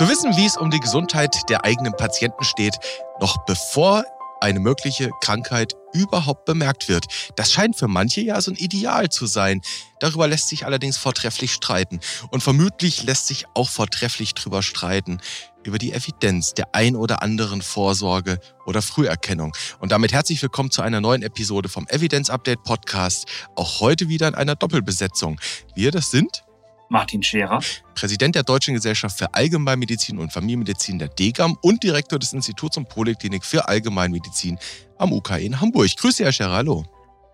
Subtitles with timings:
[0.00, 2.74] Zu wissen, wie es um die Gesundheit der eigenen Patienten steht,
[3.20, 4.02] noch bevor
[4.40, 7.04] eine mögliche Krankheit überhaupt bemerkt wird.
[7.36, 9.60] Das scheint für manche ja so ein Ideal zu sein.
[9.98, 12.00] Darüber lässt sich allerdings vortrefflich streiten.
[12.30, 15.20] Und vermutlich lässt sich auch vortrefflich drüber streiten,
[15.64, 19.54] über die Evidenz der ein oder anderen Vorsorge oder Früherkennung.
[19.80, 23.26] Und damit herzlich willkommen zu einer neuen Episode vom Evidence Update Podcast.
[23.54, 25.38] Auch heute wieder in einer Doppelbesetzung.
[25.74, 26.42] Wir, das sind
[26.90, 27.60] Martin Scherer,
[27.94, 32.88] Präsident der Deutschen Gesellschaft für Allgemeinmedizin und Familienmedizin der DGAM und Direktor des Instituts und
[32.88, 34.58] Poliklinik für Allgemeinmedizin
[34.98, 35.88] am UKE in Hamburg.
[35.96, 36.84] Grüße, Herr Scherer, hallo.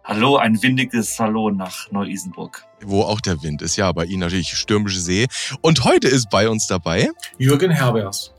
[0.04, 2.66] Hallo, ein windiges Hallo nach Neu-Isenburg.
[2.82, 5.26] Wo auch der Wind ist, ja, bei Ihnen natürlich stürmische See.
[5.62, 8.34] Und heute ist bei uns dabei Jürgen Herbers.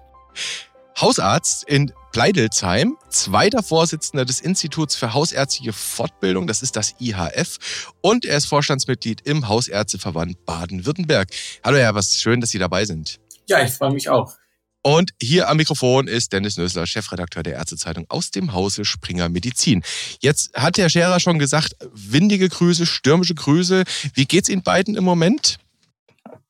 [1.00, 8.26] Hausarzt in Pleidelsheim, zweiter Vorsitzender des Instituts für Hausärztliche Fortbildung, das ist das IHF, und
[8.26, 11.30] er ist Vorstandsmitglied im Hausärzteverband Baden-Württemberg.
[11.64, 13.20] Hallo Herr, was schön, dass Sie dabei sind.
[13.48, 14.34] Ja, ich freue mich auch.
[14.82, 19.84] Und hier am Mikrofon ist Dennis Nösler, Chefredakteur der Ärztezeitung aus dem Hause Springer Medizin.
[20.20, 23.84] Jetzt hat der Scherer schon gesagt, windige Grüße, stürmische Grüße.
[24.16, 25.60] Wie geht's Ihnen beiden im Moment?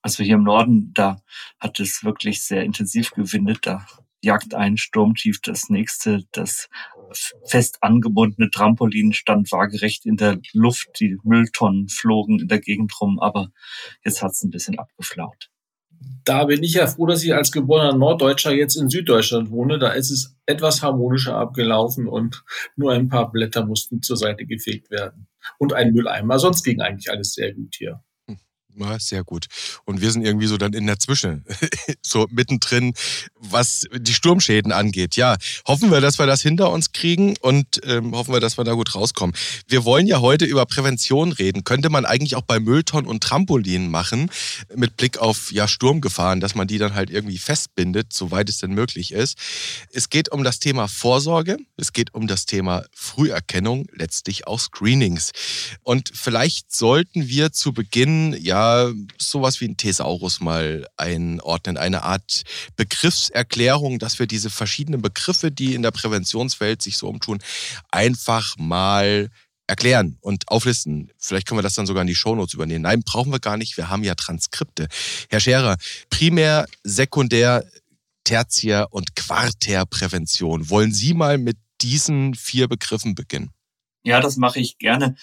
[0.01, 1.21] Also hier im Norden, da
[1.59, 3.59] hat es wirklich sehr intensiv gewindet.
[3.63, 3.85] Da
[4.21, 6.23] jagt ein Sturmtief das nächste.
[6.31, 6.69] Das
[7.45, 10.99] fest angebundene Trampolin stand waagerecht in der Luft.
[10.99, 13.51] Die Mülltonnen flogen in der Gegend rum, aber
[14.03, 15.49] jetzt hat es ein bisschen abgeflaut.
[16.23, 19.79] Da bin ich ja froh, dass ich als geborener Norddeutscher jetzt in Süddeutschland wohne.
[19.79, 22.43] Da ist es etwas harmonischer abgelaufen und
[22.75, 25.27] nur ein paar Blätter mussten zur Seite gefegt werden.
[25.57, 26.37] Und ein Mülleimer.
[26.39, 28.03] Sonst ging eigentlich alles sehr gut hier.
[28.79, 29.47] Ja, sehr gut.
[29.85, 31.43] Und wir sind irgendwie so dann in der Zwischen,
[32.03, 32.93] so mittendrin,
[33.39, 35.15] was die Sturmschäden angeht.
[35.15, 38.65] Ja, hoffen wir, dass wir das hinter uns kriegen und ähm, hoffen wir, dass wir
[38.65, 39.35] da gut rauskommen.
[39.67, 41.63] Wir wollen ja heute über Prävention reden.
[41.63, 44.29] Könnte man eigentlich auch bei Mülltonnen und Trampolinen machen,
[44.75, 48.73] mit Blick auf ja, Sturmgefahren, dass man die dann halt irgendwie festbindet, soweit es denn
[48.73, 49.39] möglich ist.
[49.91, 55.31] Es geht um das Thema Vorsorge, es geht um das Thema Früherkennung, letztlich auch Screenings.
[55.81, 58.66] Und vielleicht sollten wir zu Beginn ja
[59.17, 62.43] sowas wie ein Thesaurus mal einordnen, eine Art
[62.75, 67.39] Begriffserklärung, dass wir diese verschiedenen Begriffe, die in der Präventionswelt sich so umtun,
[67.91, 69.29] einfach mal
[69.67, 71.11] erklären und auflisten.
[71.17, 72.83] Vielleicht können wir das dann sogar in die Shownotes übernehmen.
[72.83, 73.77] Nein, brauchen wir gar nicht.
[73.77, 74.87] Wir haben ja Transkripte.
[75.29, 75.77] Herr Scherer,
[76.09, 77.65] Primär, Sekundär,
[78.23, 80.69] Tertiär und Quartärprävention.
[80.69, 83.51] Wollen Sie mal mit diesen vier Begriffen beginnen?
[84.03, 85.15] Ja, das mache ich gerne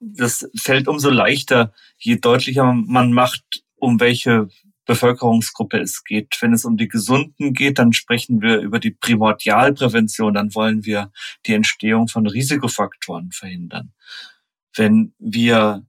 [0.00, 4.48] das fällt umso leichter, je deutlicher man macht, um welche
[4.86, 6.36] Bevölkerungsgruppe es geht.
[6.40, 11.12] Wenn es um die Gesunden geht, dann sprechen wir über die Primordialprävention, dann wollen wir
[11.46, 13.92] die Entstehung von Risikofaktoren verhindern.
[14.74, 15.86] Wenn wir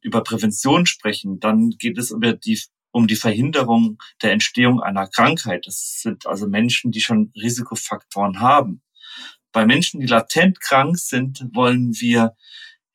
[0.00, 2.60] über Prävention sprechen, dann geht es über die,
[2.92, 5.66] um die Verhinderung der Entstehung einer Krankheit.
[5.66, 8.80] Das sind also Menschen, die schon Risikofaktoren haben.
[9.52, 12.36] Bei Menschen, die latent krank sind, wollen wir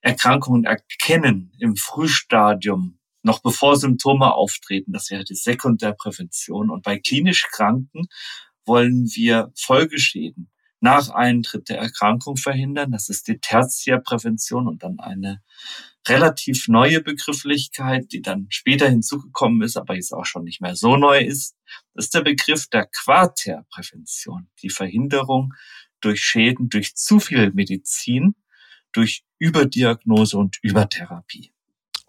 [0.03, 4.91] Erkrankungen erkennen im Frühstadium, noch bevor Symptome auftreten.
[4.91, 6.69] Das wäre die Sekundärprävention.
[6.69, 8.07] Und bei klinisch Kranken
[8.65, 12.91] wollen wir Folgeschäden nach Eintritt der Erkrankung verhindern.
[12.91, 15.41] Das ist die Tertiärprävention und dann eine
[16.05, 20.97] relativ neue Begrifflichkeit, die dann später hinzugekommen ist, aber jetzt auch schon nicht mehr so
[20.97, 21.55] neu ist.
[21.93, 25.53] Das ist der Begriff der Quartärprävention, die Verhinderung
[26.01, 28.35] durch Schäden durch zu viel Medizin
[28.93, 31.53] durch Überdiagnose und Übertherapie.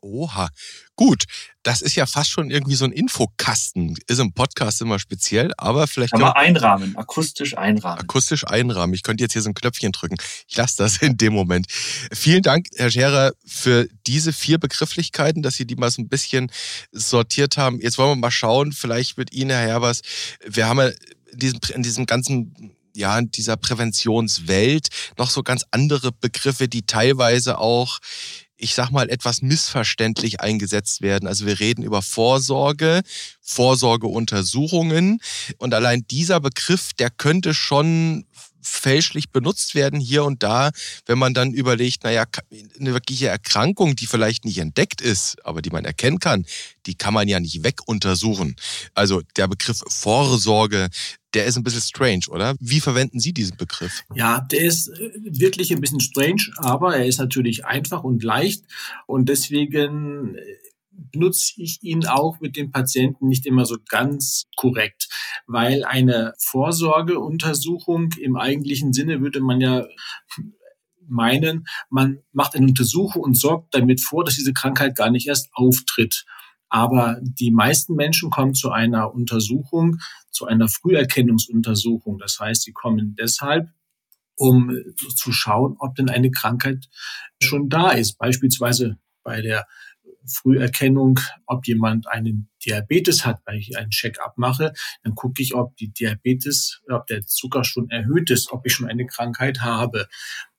[0.05, 0.50] Oha,
[0.97, 1.25] gut.
[1.62, 3.97] Das ist ja fast schon irgendwie so ein Infokasten.
[4.06, 6.12] Ist im Podcast immer speziell, aber vielleicht.
[6.12, 8.03] Kann man einrahmen, akustisch einrahmen.
[8.03, 8.94] Akustisch einrahmen.
[8.94, 10.17] Ich könnte jetzt hier so ein Knöpfchen drücken.
[10.47, 11.67] Ich lasse das in dem Moment.
[12.12, 16.53] Vielen Dank, Herr Scherer, für diese vier Begrifflichkeiten, dass Sie die mal so ein bisschen
[16.93, 17.81] sortiert haben.
[17.81, 20.03] Jetzt wollen wir mal schauen, vielleicht mit Ihnen, Herr Herbers.
[20.47, 20.91] Wir haben ja
[21.33, 24.88] in diesem, in diesem ganzen ja, in dieser Präventionswelt
[25.19, 27.99] noch so ganz andere Begriffe, die teilweise auch
[28.56, 31.29] ich sag mal, etwas missverständlich eingesetzt werden.
[31.29, 33.02] Also wir reden über Vorsorge,
[33.43, 35.19] Vorsorgeuntersuchungen
[35.58, 38.25] und allein dieser Begriff, der könnte schon
[38.62, 40.70] fälschlich benutzt werden hier und da,
[41.06, 42.25] wenn man dann überlegt, naja,
[42.81, 46.47] eine wirkliche Erkrankung, die vielleicht nicht entdeckt ist, aber die man erkennen kann,
[46.87, 48.56] die kann man ja nicht weguntersuchen.
[48.94, 50.88] Also der Begriff Vorsorge,
[51.35, 52.55] der ist ein bisschen strange, oder?
[52.61, 54.03] Wie verwenden Sie diesen Begriff?
[54.15, 58.65] Ja, der ist äh, wirklich ein bisschen strange, aber er ist natürlich einfach und leicht
[59.07, 60.43] und deswegen äh,
[60.91, 65.09] benutze ich ihn auch mit den Patienten nicht immer so ganz korrekt,
[65.47, 69.87] weil eine Vorsorgeuntersuchung im eigentlichen Sinne würde man ja
[71.07, 75.51] meinen, man macht eine Untersuchung und sorgt damit vor, dass diese Krankheit gar nicht erst
[75.53, 76.25] auftritt.
[76.75, 80.00] Aber die meisten Menschen kommen zu einer Untersuchung,
[80.32, 82.19] zu einer Früherkennungsuntersuchung.
[82.19, 83.69] Das heißt, sie kommen deshalb,
[84.35, 84.76] um
[85.15, 86.88] zu schauen, ob denn eine Krankheit
[87.41, 88.19] schon da ist.
[88.19, 89.69] Beispielsweise bei der
[90.26, 94.73] Früherkennung, ob jemand einen Diabetes hat, weil ich einen Check-up mache,
[95.05, 98.88] dann gucke ich, ob die Diabetes, ob der Zucker schon erhöht ist, ob ich schon
[98.88, 100.09] eine Krankheit habe.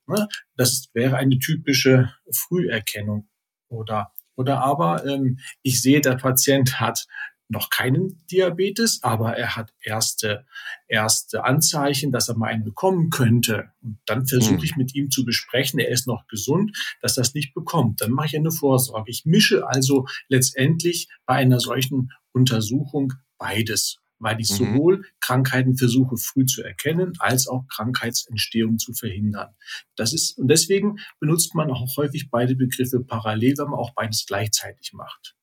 [0.07, 0.29] Ne?
[0.55, 3.27] Das wäre eine typische Früherkennung.
[3.67, 7.05] Oder, oder aber ähm, ich sehe, der Patient hat
[7.47, 10.45] noch keinen Diabetes, aber er hat erste,
[10.87, 13.69] erste Anzeichen, dass er mal einen bekommen könnte.
[13.81, 14.63] Und dann versuche hm.
[14.63, 18.01] ich mit ihm zu besprechen, er ist noch gesund, dass das nicht bekommt.
[18.01, 19.11] Dann mache ich eine Vorsorge.
[19.11, 24.55] Ich mische also letztendlich bei einer solchen Untersuchung beides weil ich mhm.
[24.55, 29.53] sowohl Krankheiten versuche früh zu erkennen, als auch Krankheitsentstehung zu verhindern.
[29.95, 34.25] Das ist, und deswegen benutzt man auch häufig beide Begriffe parallel, wenn man auch beides
[34.25, 35.35] gleichzeitig macht.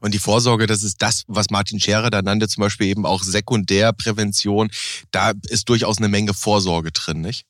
[0.00, 3.22] Und die Vorsorge, das ist das, was Martin Scherer da nannte, zum Beispiel eben auch
[3.22, 4.70] Sekundärprävention.
[5.10, 7.46] Da ist durchaus eine Menge Vorsorge drin, nicht?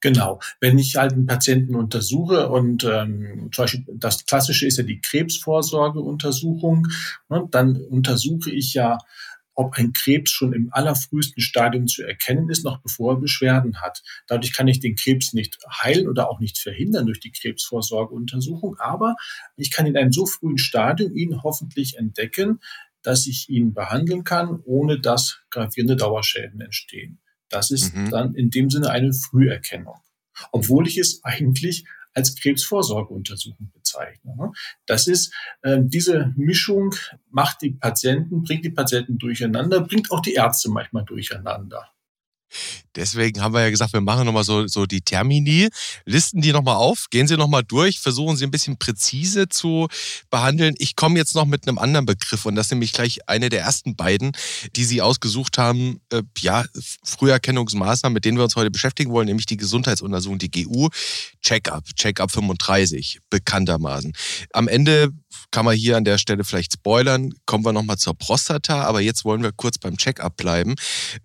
[0.00, 0.40] Genau.
[0.60, 5.00] Wenn ich halt einen Patienten untersuche und ähm, zum Beispiel das Klassische ist ja die
[5.00, 6.86] Krebsvorsorgeuntersuchung,
[7.28, 8.98] ne, dann untersuche ich ja
[9.56, 14.02] ob ein Krebs schon im allerfrühesten Stadium zu erkennen ist, noch bevor er Beschwerden hat.
[14.26, 19.16] Dadurch kann ich den Krebs nicht heilen oder auch nicht verhindern durch die Krebsvorsorgeuntersuchung, aber
[19.56, 22.60] ich kann in einem so frühen Stadium ihn hoffentlich entdecken,
[23.02, 27.18] dass ich ihn behandeln kann, ohne dass gravierende Dauerschäden entstehen.
[27.48, 28.10] Das ist mhm.
[28.10, 29.96] dann in dem Sinne eine Früherkennung.
[30.52, 31.84] Obwohl ich es eigentlich
[32.16, 34.34] als Krebsvorsorgeuntersuchung bezeichne.
[34.36, 34.52] Ne?
[34.86, 35.32] Das ist
[35.62, 36.94] äh, diese Mischung
[37.30, 41.92] macht die Patienten, bringt die Patienten durcheinander, bringt auch die Ärzte manchmal durcheinander.
[42.96, 45.68] Deswegen haben wir ja gesagt, wir machen nochmal so, so die Termini,
[46.04, 49.88] listen die nochmal auf, gehen sie nochmal durch, versuchen sie ein bisschen präzise zu
[50.30, 50.74] behandeln.
[50.78, 53.60] Ich komme jetzt noch mit einem anderen Begriff und das ist nämlich gleich eine der
[53.60, 54.32] ersten beiden,
[54.74, 56.64] die Sie ausgesucht haben, äh, ja,
[57.04, 60.88] Früherkennungsmaßnahmen, mit denen wir uns heute beschäftigen wollen, nämlich die Gesundheitsuntersuchung, die GU,
[61.42, 64.12] Check-up, Check-up 35, bekanntermaßen.
[64.52, 65.12] Am Ende
[65.50, 69.24] kann man hier an der Stelle vielleicht spoilern, kommen wir nochmal zur Prostata, aber jetzt
[69.24, 70.74] wollen wir kurz beim Check-up bleiben.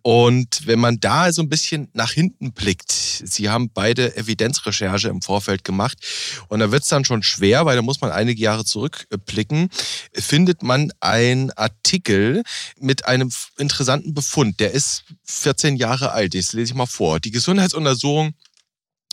[0.02, 1.61] Und wenn man da so ein bisschen
[1.94, 5.98] nach hinten blickt, Sie haben beide Evidenzrecherche im Vorfeld gemacht.
[6.48, 9.70] Und da wird es dann schon schwer, weil da muss man einige Jahre zurückblicken,
[10.14, 12.44] findet man einen Artikel
[12.80, 17.20] mit einem interessanten Befund, der ist 14 Jahre alt, das lese ich mal vor.
[17.20, 18.34] Die Gesundheitsuntersuchung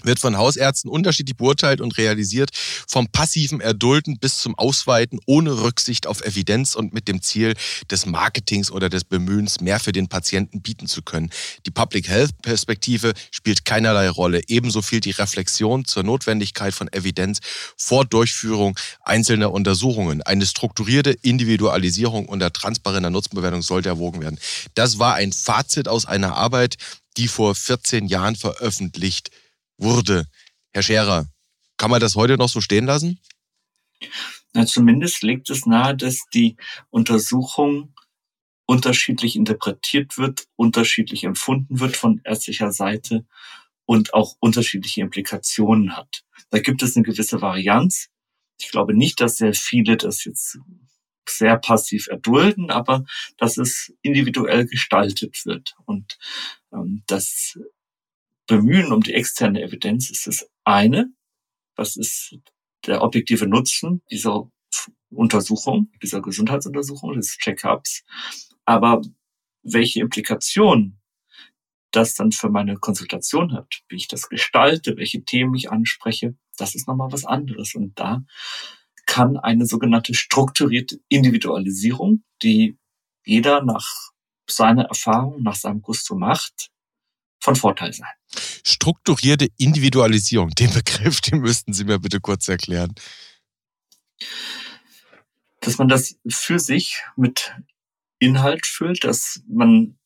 [0.05, 2.51] wird von Hausärzten unterschiedlich beurteilt und realisiert,
[2.87, 7.55] vom passiven Erdulden bis zum Ausweiten ohne Rücksicht auf Evidenz und mit dem Ziel
[7.91, 11.31] des Marketings oder des Bemühens, mehr für den Patienten bieten zu können.
[11.67, 14.43] Die Public Health Perspektive spielt keinerlei Rolle.
[14.49, 17.41] Ebenso fehlt die Reflexion zur Notwendigkeit von Evidenz
[17.77, 20.23] vor Durchführung einzelner Untersuchungen.
[20.23, 24.39] Eine strukturierte Individualisierung unter transparenter Nutzenbewertung sollte erwogen werden.
[24.75, 26.77] Das war ein Fazit aus einer Arbeit,
[27.17, 29.48] die vor 14 Jahren veröffentlicht wurde.
[30.73, 31.27] Herr Scherer,
[31.77, 33.21] kann man das heute noch so stehen lassen?
[34.53, 36.57] Na, zumindest legt es nahe, dass die
[36.91, 37.95] Untersuchung
[38.67, 43.27] unterschiedlich interpretiert wird, unterschiedlich empfunden wird von ärztlicher Seite
[43.87, 46.25] und auch unterschiedliche Implikationen hat.
[46.51, 48.09] Da gibt es eine gewisse Varianz.
[48.61, 50.59] Ich glaube nicht, dass sehr viele das jetzt
[51.29, 53.05] sehr passiv erdulden, aber
[53.37, 56.19] dass es individuell gestaltet wird und
[56.73, 57.59] ähm, dass
[58.49, 61.13] Bemühen um die externe Evidenz ist das eine.
[61.77, 62.37] Was ist
[62.87, 64.51] der objektive Nutzen dieser
[65.11, 68.05] Untersuchung, dieser Gesundheitsuntersuchung, des Check-ups?
[68.65, 69.03] Aber
[69.63, 70.99] welche Implikationen
[71.91, 76.75] das dann für meine Konsultation hat, wie ich das gestalte, welche Themen ich anspreche, das
[76.75, 77.75] ist nochmal was anderes.
[77.75, 78.25] Und da
[79.07, 82.79] kann eine sogenannte strukturierte Individualisierung, die
[83.25, 84.11] jeder nach
[84.49, 86.71] seiner Erfahrung, nach seinem Gusto macht,
[87.41, 88.09] von Vorteil sein.
[88.67, 92.95] Strukturierte Individualisierung, den Begriff, den müssten Sie mir bitte kurz erklären.
[95.61, 97.55] Dass man das für sich mit
[98.19, 99.99] Inhalt füllt, dass man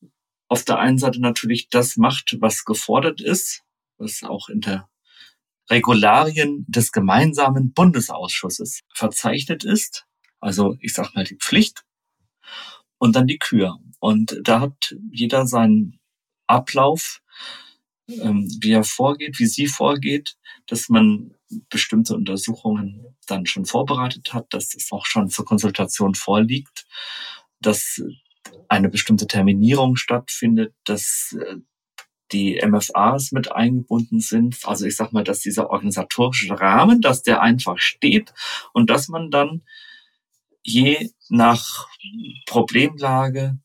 [0.48, 3.62] auf der einen Seite natürlich das macht, was gefordert ist,
[3.96, 4.88] was auch in der
[5.70, 10.04] Regularien des gemeinsamen Bundesausschusses verzeichnet ist.
[10.40, 11.84] Also ich sag mal die Pflicht
[12.98, 13.78] und dann die Kür.
[14.00, 15.98] Und da hat jeder seinen
[16.46, 17.21] Ablauf,
[18.08, 20.36] ähm, wie er vorgeht, wie sie vorgeht,
[20.66, 21.34] dass man
[21.68, 26.86] bestimmte Untersuchungen dann schon vorbereitet hat, dass es auch schon zur Konsultation vorliegt,
[27.60, 28.02] dass
[28.68, 31.56] eine bestimmte Terminierung stattfindet, dass äh,
[32.32, 34.58] die MFAs mit eingebunden sind.
[34.64, 38.32] Also ich sag mal, dass dieser organisatorische Rahmen, dass der einfach steht
[38.72, 39.62] und dass man dann
[40.62, 41.86] je nach
[42.46, 43.58] Problemlage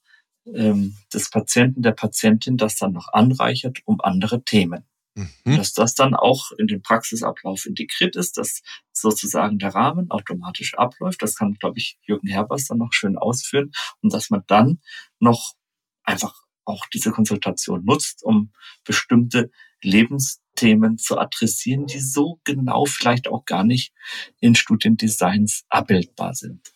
[0.53, 4.85] ähm, des Patienten, der Patientin das dann noch anreichert um andere Themen.
[5.15, 5.57] Mhm.
[5.57, 8.61] Dass das dann auch in den Praxisablauf integriert ist, dass
[8.91, 11.21] sozusagen der Rahmen automatisch abläuft.
[11.21, 14.79] Das kann, glaube ich, Jürgen Herbers dann noch schön ausführen und dass man dann
[15.19, 15.55] noch
[16.03, 18.51] einfach auch diese Konsultation nutzt, um
[18.83, 19.49] bestimmte
[19.81, 23.93] Lebensthemen zu adressieren, die so genau vielleicht auch gar nicht
[24.39, 26.71] in Studiendesigns abbildbar sind.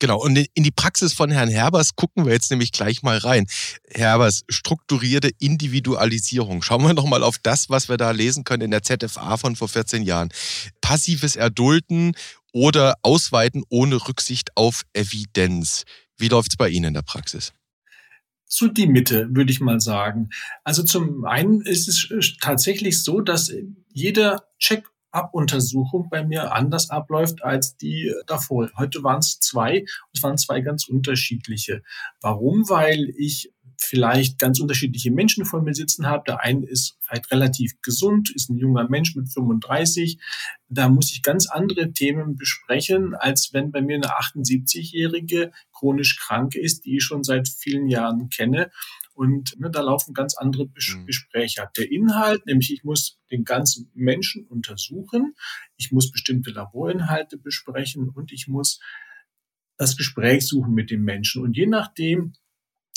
[0.00, 3.46] Genau, und in die Praxis von Herrn Herbers gucken wir jetzt nämlich gleich mal rein.
[3.86, 6.62] Herbers, strukturierte Individualisierung.
[6.62, 9.56] Schauen wir doch mal auf das, was wir da lesen können in der ZFA von
[9.56, 10.30] vor 14 Jahren.
[10.80, 12.14] Passives Erdulden
[12.52, 15.84] oder Ausweiten ohne Rücksicht auf Evidenz.
[16.16, 17.52] Wie läuft es bei Ihnen in der Praxis?
[18.52, 20.30] so die Mitte, würde ich mal sagen.
[20.64, 23.52] Also zum einen ist es tatsächlich so, dass
[23.92, 28.70] jeder Check Abuntersuchung bei mir anders abläuft als die davor.
[28.76, 31.82] Heute waren es zwei, es waren zwei ganz unterschiedliche.
[32.20, 32.68] Warum?
[32.68, 36.24] Weil ich vielleicht ganz unterschiedliche Menschen vor mir sitzen habe.
[36.26, 40.18] Der eine ist vielleicht relativ gesund, ist ein junger Mensch mit 35.
[40.68, 46.60] Da muss ich ganz andere Themen besprechen, als wenn bei mir eine 78-jährige chronisch kranke
[46.60, 48.70] ist, die ich schon seit vielen Jahren kenne.
[49.20, 51.04] Und ne, da laufen ganz andere Bes mhm.
[51.04, 51.68] Gespräche.
[51.76, 55.34] Der Inhalt, nämlich ich muss den ganzen Menschen untersuchen,
[55.76, 58.80] ich muss bestimmte Laborinhalte besprechen und ich muss
[59.76, 61.42] das Gespräch suchen mit dem Menschen.
[61.42, 62.32] Und je nachdem,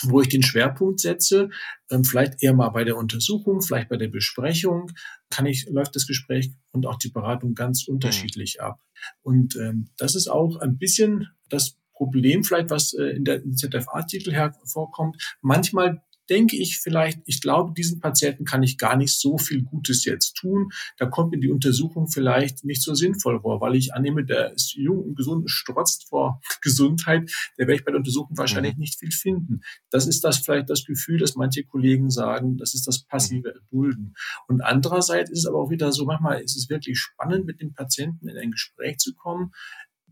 [0.04, 1.50] wo ich den Schwerpunkt setze,
[1.92, 4.94] ähm, vielleicht eher mal bei der Untersuchung, vielleicht bei der Besprechung,
[5.30, 7.96] kann ich, läuft das Gespräch und auch die Beratung ganz mhm.
[7.96, 8.80] unterschiedlich ab.
[9.24, 14.34] Und ähm, das ist auch ein bisschen das Problem vielleicht, was äh, in der ZF-Artikel
[14.34, 15.22] hervorkommt.
[15.42, 20.06] Manchmal denke ich vielleicht, ich glaube, diesen Patienten kann ich gar nicht so viel Gutes
[20.06, 20.70] jetzt tun.
[20.98, 24.74] Da kommt mir die Untersuchung vielleicht nicht so sinnvoll vor, weil ich annehme, der ist
[24.76, 27.32] jung und gesund, strotzt vor Gesundheit.
[27.58, 28.80] Der werde ich bei der Untersuchung wahrscheinlich mhm.
[28.80, 29.62] nicht viel finden.
[29.90, 33.56] Das ist das vielleicht das Gefühl, dass manche Kollegen sagen, das ist das passive mhm.
[33.56, 34.16] Erdulden.
[34.48, 37.74] Und andererseits ist es aber auch wieder so, manchmal ist es wirklich spannend, mit dem
[37.74, 39.52] Patienten in ein Gespräch zu kommen,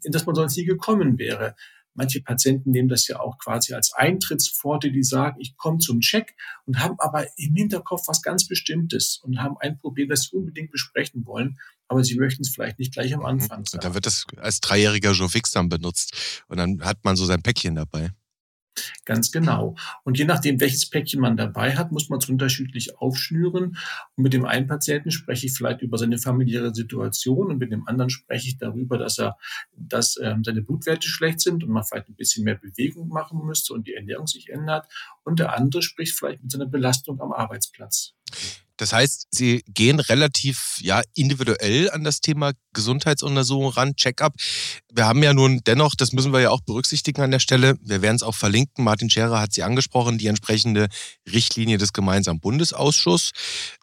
[0.03, 1.55] in das man sonst nie gekommen wäre.
[1.93, 6.35] Manche Patienten nehmen das ja auch quasi als Eintrittspforte, die sagen, ich komme zum Check
[6.65, 10.71] und haben aber im Hinterkopf was ganz Bestimmtes und haben ein Problem, das sie unbedingt
[10.71, 11.57] besprechen wollen,
[11.87, 13.25] aber sie möchten es vielleicht nicht gleich am mhm.
[13.25, 13.73] Anfang sagen.
[13.73, 17.25] Und dann wird das als dreijähriger Joe Fix dann benutzt und dann hat man so
[17.25, 18.11] sein Päckchen dabei.
[19.05, 19.75] Ganz genau.
[20.03, 23.77] Und je nachdem, welches Päckchen man dabei hat, muss man es unterschiedlich aufschnüren.
[24.15, 27.87] Und mit dem einen Patienten spreche ich vielleicht über seine familiäre Situation und mit dem
[27.87, 29.37] anderen spreche ich darüber, dass er,
[29.75, 33.73] dass ähm, seine Blutwerte schlecht sind und man vielleicht ein bisschen mehr Bewegung machen müsste
[33.73, 34.87] und die Ernährung sich ändert.
[35.23, 38.13] Und der andere spricht vielleicht mit seiner Belastung am Arbeitsplatz.
[38.81, 44.33] Das heißt, Sie gehen relativ ja, individuell an das Thema Gesundheitsuntersuchung ran, Check-up.
[44.91, 48.01] Wir haben ja nun dennoch, das müssen wir ja auch berücksichtigen an der Stelle, wir
[48.01, 50.87] werden es auch verlinken, Martin Scherer hat sie angesprochen, die entsprechende
[51.31, 53.33] Richtlinie des gemeinsamen Bundesausschusses.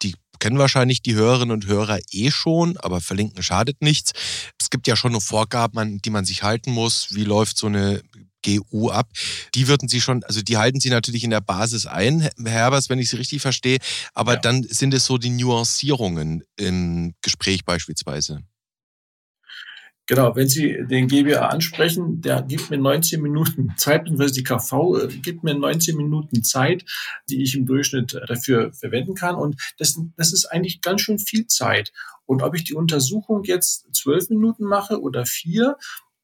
[0.01, 4.11] Die kennen wahrscheinlich die Hörerinnen und Hörer eh schon, aber verlinken schadet nichts.
[4.59, 7.15] Es gibt ja schon Vorgaben, an die man sich halten muss.
[7.15, 8.01] Wie läuft so eine
[8.43, 9.09] GU ab.
[9.55, 12.99] Die würden Sie schon, also die halten Sie natürlich in der Basis ein, Herbers, wenn
[12.99, 13.79] ich Sie richtig verstehe,
[14.13, 14.39] aber ja.
[14.39, 18.43] dann sind es so die Nuancierungen im Gespräch beispielsweise.
[20.09, 25.03] Genau, wenn Sie den GBA ansprechen, der gibt mir 19 Minuten Zeit, beziehungsweise die KV
[25.03, 26.83] äh, gibt mir 19 Minuten Zeit,
[27.29, 29.35] die ich im Durchschnitt äh, dafür verwenden kann.
[29.35, 31.91] Und das, das ist eigentlich ganz schön viel Zeit.
[32.25, 35.77] Und ob ich die Untersuchung jetzt zwölf Minuten mache oder vier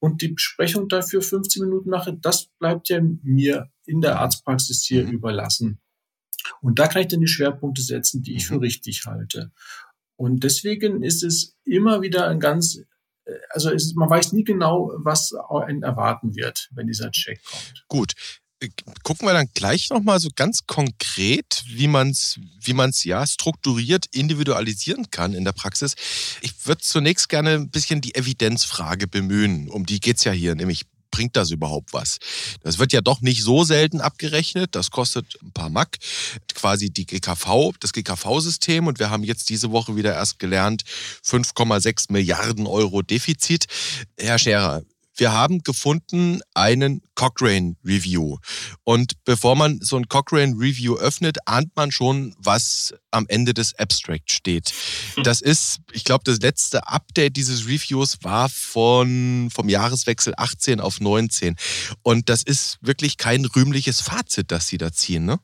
[0.05, 5.03] und die Besprechung dafür 15 Minuten mache, das bleibt ja mir in der Arztpraxis hier
[5.03, 5.13] mhm.
[5.13, 5.79] überlassen.
[6.61, 8.59] Und da kann ich dann die Schwerpunkte setzen, die ich für mhm.
[8.59, 9.51] richtig halte.
[10.15, 12.81] Und deswegen ist es immer wieder ein ganz,
[13.25, 17.85] äh, also ist, man weiß nie genau, was einen erwarten wird, wenn dieser Check kommt.
[17.87, 18.13] Gut
[19.03, 24.05] gucken wir dann gleich nochmal so ganz konkret, wie man es wie man's, ja strukturiert
[24.11, 25.95] individualisieren kann in der Praxis.
[26.41, 29.69] Ich würde zunächst gerne ein bisschen die Evidenzfrage bemühen.
[29.69, 30.85] Um die geht es ja hier, nämlich
[31.15, 32.17] bringt das überhaupt was?
[32.61, 34.75] Das wird ja doch nicht so selten abgerechnet.
[34.75, 35.97] Das kostet ein paar Mack.
[36.53, 38.87] Quasi die GKV, das GKV-System.
[38.87, 40.83] Und wir haben jetzt diese Woche wieder erst gelernt,
[41.23, 43.65] 5,6 Milliarden Euro Defizit.
[44.19, 44.83] Herr Scherer,
[45.17, 48.37] wir haben gefunden einen Cochrane Review.
[48.83, 53.77] Und bevor man so ein Cochrane Review öffnet, ahnt man schon, was am Ende des
[53.79, 54.73] Abstract steht.
[55.23, 60.99] Das ist, ich glaube, das letzte Update dieses Reviews war von, vom Jahreswechsel 18 auf
[60.99, 61.55] 19.
[62.01, 65.39] Und das ist wirklich kein rühmliches Fazit, das Sie da ziehen, ne?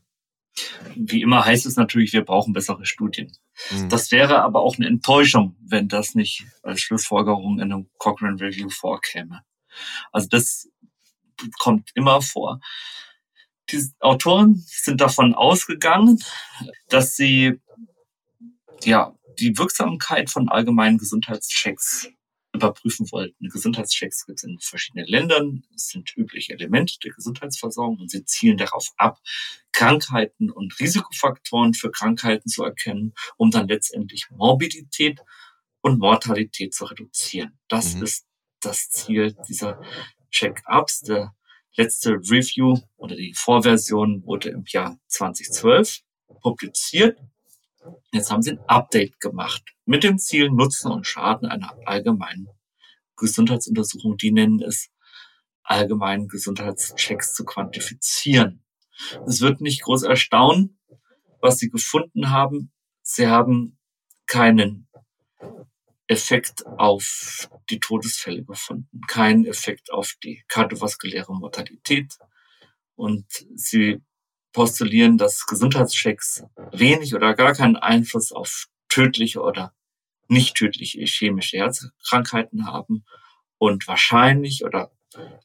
[0.96, 3.32] Wie immer heißt es natürlich, wir brauchen bessere Studien.
[3.72, 3.90] Mhm.
[3.90, 8.70] Das wäre aber auch eine Enttäuschung, wenn das nicht als Schlussfolgerung in einem Cochrane Review
[8.70, 9.42] vorkäme.
[10.12, 10.70] Also das
[11.60, 12.60] kommt immer vor.
[13.70, 16.22] Die Autoren sind davon ausgegangen,
[16.90, 17.60] dass sie
[18.84, 22.10] ja die Wirksamkeit von allgemeinen Gesundheitschecks
[22.54, 23.50] überprüfen wollten.
[23.50, 28.58] Gesundheitschecks gibt es in verschiedenen Ländern, es sind übliche Elemente der Gesundheitsversorgung und sie zielen
[28.58, 29.20] darauf ab,
[29.72, 35.22] Krankheiten und Risikofaktoren für Krankheiten zu erkennen, um dann letztendlich Morbidität
[35.82, 37.58] und Mortalität zu reduzieren.
[37.70, 38.04] Das mhm.
[38.04, 38.26] ist
[38.62, 39.82] das Ziel dieser
[40.30, 41.02] Check-ups.
[41.02, 41.36] Der
[41.76, 46.00] letzte Review oder die Vorversion wurde im Jahr 2012
[46.42, 47.20] publiziert.
[48.12, 52.48] Jetzt haben sie ein Update gemacht mit dem Ziel, Nutzen und Schaden einer allgemeinen
[53.18, 54.90] Gesundheitsuntersuchung, die nennen es
[55.64, 58.64] allgemeinen Gesundheitschecks zu quantifizieren.
[59.26, 60.80] Es wird nicht groß erstaunen,
[61.40, 62.72] was sie gefunden haben.
[63.02, 63.78] Sie haben
[64.26, 64.88] keinen
[66.12, 72.18] Effekt auf die Todesfälle gefunden, keinen Effekt auf die kardiovaskuläre Mortalität.
[72.96, 73.26] Und
[73.56, 74.02] sie
[74.52, 79.74] postulieren, dass Gesundheitschecks wenig oder gar keinen Einfluss auf tödliche oder
[80.28, 83.06] nicht tödliche chemische Herzkrankheiten haben
[83.58, 84.92] und wahrscheinlich oder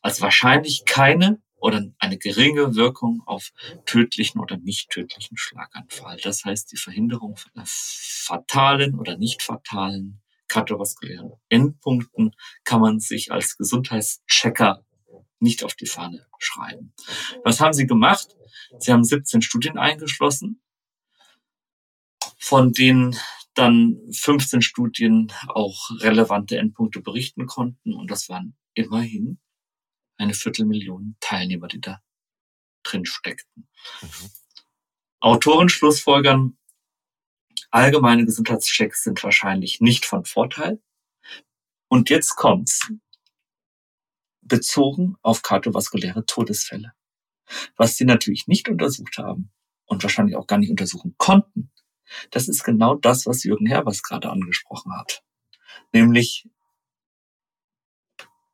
[0.03, 3.53] als wahrscheinlich keine oder eine geringe Wirkung auf
[3.85, 6.19] tödlichen oder nicht tödlichen Schlaganfall.
[6.23, 10.21] Das heißt, die Verhinderung von fatalen oder nicht fatalen
[10.57, 12.35] kardiovaskulären Endpunkten
[12.65, 14.83] kann man sich als Gesundheitschecker
[15.39, 16.95] nicht auf die Fahne schreiben.
[17.45, 18.35] Was haben sie gemacht?
[18.79, 20.63] Sie haben 17 Studien eingeschlossen,
[22.39, 23.19] von denen
[23.53, 27.93] dann 15 Studien auch relevante Endpunkte berichten konnten.
[27.93, 29.39] Und das waren immerhin
[30.17, 32.01] eine Viertelmillion Teilnehmer, die da
[32.83, 33.69] drin steckten.
[34.01, 34.31] Mhm.
[35.21, 36.57] Autoren schlussfolgern,
[37.77, 40.81] allgemeine Gesundheitschecks sind wahrscheinlich nicht von Vorteil.
[41.89, 42.91] Und jetzt kommt's.
[44.41, 46.93] Bezogen auf kardiovaskuläre Todesfälle.
[47.77, 49.53] Was sie natürlich nicht untersucht haben
[49.85, 51.71] und wahrscheinlich auch gar nicht untersuchen konnten,
[52.31, 55.23] das ist genau das, was Jürgen Herbers gerade angesprochen hat.
[55.93, 56.49] Nämlich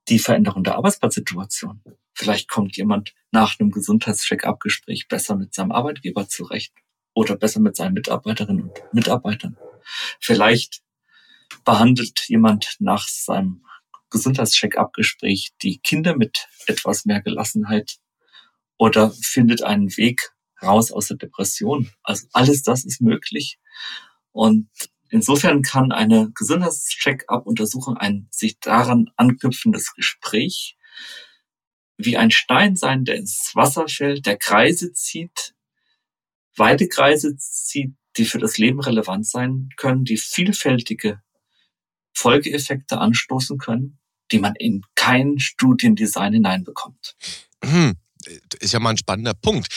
[0.08, 1.82] die Veränderung der Arbeitsplatzsituation.
[2.12, 6.72] Vielleicht kommt jemand nach einem Gesundheitscheck-up-Gespräch besser mit seinem Arbeitgeber zurecht
[7.14, 9.56] oder besser mit seinen Mitarbeiterinnen und Mitarbeitern.
[10.20, 10.82] Vielleicht
[11.64, 13.64] behandelt jemand nach seinem
[14.10, 17.98] Gesundheitscheck-up-Gespräch die Kinder mit etwas mehr Gelassenheit
[18.78, 21.90] oder findet einen Weg raus aus der Depression.
[22.02, 23.58] Also alles das ist möglich.
[24.32, 24.68] Und
[25.08, 30.76] insofern kann eine Gesundheitscheck-up-Untersuchung ein sich daran anknüpfendes Gespräch
[31.96, 35.54] wie ein Stein sein, der ins Wasser fällt, der Kreise zieht,
[36.56, 41.22] weite Kreise zieht, die für das Leben relevant sein können, die vielfältige
[42.14, 43.98] Folgeeffekte anstoßen können,
[44.30, 47.16] die man in kein Studiendesign hineinbekommt.
[47.64, 47.94] Hm,
[48.60, 49.68] ist ja mal ein spannender Punkt,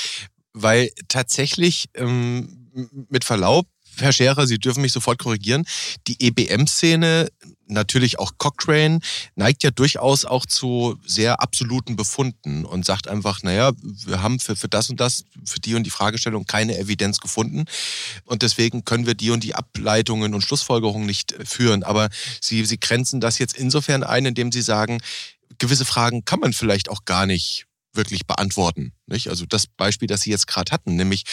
[0.54, 2.72] weil tatsächlich ähm,
[3.10, 5.66] mit Verlaub Herr Scherer, Sie dürfen mich sofort korrigieren.
[6.08, 7.30] Die EBM-Szene,
[7.68, 9.00] natürlich auch Cochrane,
[9.36, 14.56] neigt ja durchaus auch zu sehr absoluten Befunden und sagt einfach, naja, wir haben für,
[14.56, 17.66] für das und das, für die und die Fragestellung keine Evidenz gefunden
[18.26, 21.84] und deswegen können wir die und die Ableitungen und Schlussfolgerungen nicht führen.
[21.84, 22.10] Aber
[22.42, 25.00] Sie, Sie grenzen das jetzt insofern ein, indem Sie sagen,
[25.58, 28.94] gewisse Fragen kann man vielleicht auch gar nicht wirklich beantworten.
[29.08, 29.30] Nicht?
[29.30, 31.24] Also das Beispiel, das Sie jetzt gerade hatten, nämlich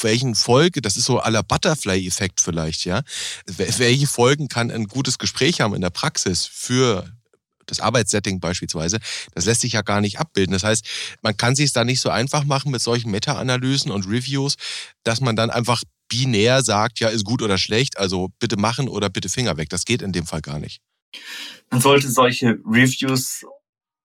[0.00, 3.02] welchen Folge, das ist so aller Butterfly-Effekt vielleicht, ja,
[3.46, 7.10] welche Folgen kann ein gutes Gespräch haben in der Praxis für
[7.66, 8.98] das Arbeitssetting beispielsweise,
[9.34, 10.52] das lässt sich ja gar nicht abbilden.
[10.52, 10.84] Das heißt,
[11.22, 14.56] man kann sich es da nicht so einfach machen mit solchen Meta-Analysen und Reviews,
[15.04, 19.08] dass man dann einfach binär sagt, ja, ist gut oder schlecht, also bitte machen oder
[19.08, 19.68] bitte Finger weg.
[19.68, 20.80] Das geht in dem Fall gar nicht.
[21.70, 23.44] Man sollte solche Reviews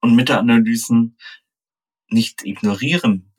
[0.01, 1.17] und Meta-Analysen
[2.09, 3.33] nicht ignorieren.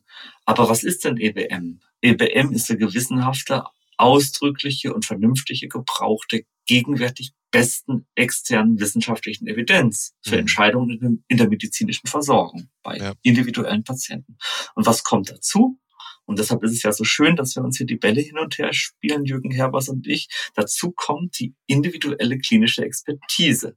[0.44, 1.80] Aber was ist denn EBM?
[2.02, 3.64] EBM ist der gewissenhafte,
[3.96, 10.40] ausdrückliche und vernünftige Gebrauch der gegenwärtig besten externen wissenschaftlichen Evidenz für mhm.
[10.40, 13.14] Entscheidungen in der medizinischen Versorgung bei ja.
[13.22, 14.36] individuellen Patienten.
[14.74, 15.78] Und was kommt dazu?
[16.26, 18.58] Und deshalb ist es ja so schön, dass wir uns hier die Bälle hin und
[18.58, 20.28] her spielen, Jürgen Herbers und ich.
[20.54, 23.76] Dazu kommt die individuelle klinische Expertise.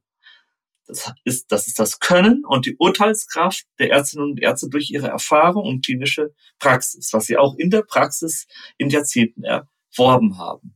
[0.90, 5.10] Das ist, das ist das Können und die Urteilskraft der Ärztinnen und Ärzte durch ihre
[5.10, 8.48] Erfahrung und klinische Praxis, was sie auch in der Praxis
[8.80, 10.76] in Jahrzehnten erworben haben.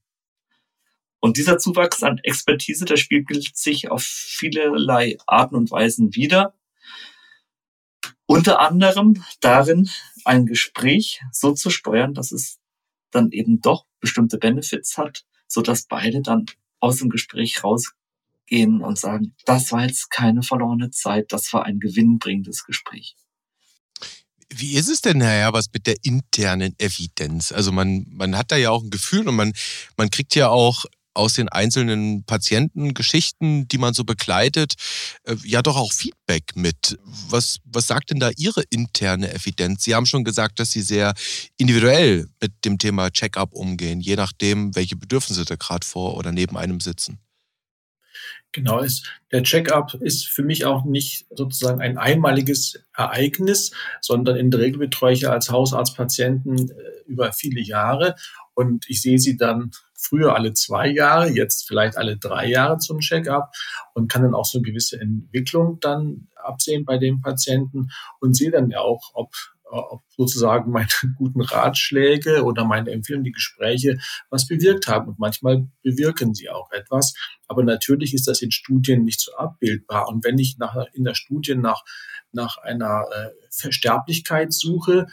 [1.20, 6.54] Und dieser Zuwachs an Expertise, der spiegelt sich auf vielerlei Arten und Weisen wieder.
[8.28, 9.90] Unter anderem darin,
[10.26, 12.60] ein Gespräch so zu steuern, dass es
[13.10, 16.46] dann eben doch bestimmte Benefits hat, so dass beide dann
[16.80, 17.96] aus dem Gespräch raus
[18.48, 23.16] gehen und sagen, das war jetzt keine verlorene Zeit, das war ein gewinnbringendes Gespräch.
[24.56, 27.52] Wie ist es denn, Herr Herbers, mit der internen Evidenz?
[27.52, 29.54] Also man, man hat da ja auch ein Gefühl und man,
[29.98, 34.74] man kriegt ja auch aus den einzelnen Patientengeschichten, die man so begleitet,
[35.24, 36.98] äh, ja doch auch Feedback mit.
[37.30, 39.84] Was, was sagt denn da Ihre interne Evidenz?
[39.84, 41.14] Sie haben schon gesagt, dass Sie sehr
[41.58, 46.58] individuell mit dem Thema Check-up umgehen, je nachdem, welche Bedürfnisse da gerade vor oder neben
[46.58, 47.20] einem sitzen.
[48.54, 54.52] Genau, ist, der Check-up ist für mich auch nicht sozusagen ein einmaliges Ereignis, sondern in
[54.52, 56.74] der Regel betreue ich als Hausarzt Patienten äh,
[57.08, 58.16] über viele Jahre.
[58.54, 63.00] Und ich sehe sie dann früher alle zwei Jahre, jetzt vielleicht alle drei Jahre zum
[63.00, 63.52] Check-up
[63.96, 67.90] und kann dann auch so eine gewisse Entwicklung dann absehen bei dem Patienten
[68.20, 69.34] und sehe dann ja auch, ob
[70.10, 73.98] sozusagen meine guten Ratschläge oder meine Empfehlungen, die Gespräche
[74.30, 75.10] was bewirkt haben.
[75.10, 77.14] Und manchmal bewirken sie auch etwas.
[77.48, 80.08] Aber natürlich ist das in Studien nicht so abbildbar.
[80.08, 81.84] Und wenn ich nach, in der Studie nach,
[82.32, 85.08] nach einer äh, Versterblichkeit suche,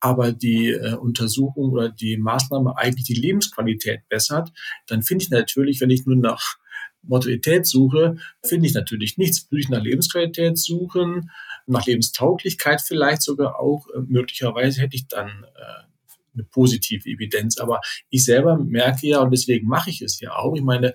[0.00, 4.50] aber die äh, Untersuchung oder die Maßnahme eigentlich die Lebensqualität bessert,
[4.86, 6.56] dann finde ich natürlich, wenn ich nur nach
[7.02, 9.50] Mortalität suche, finde ich natürlich nichts.
[9.50, 11.30] Würde ich nach Lebensqualität suchen,
[11.68, 15.88] nach Lebenstauglichkeit vielleicht sogar auch, äh, möglicherweise hätte ich dann äh,
[16.34, 17.58] eine positive Evidenz.
[17.58, 20.94] Aber ich selber merke ja, und deswegen mache ich es ja auch, ich meine,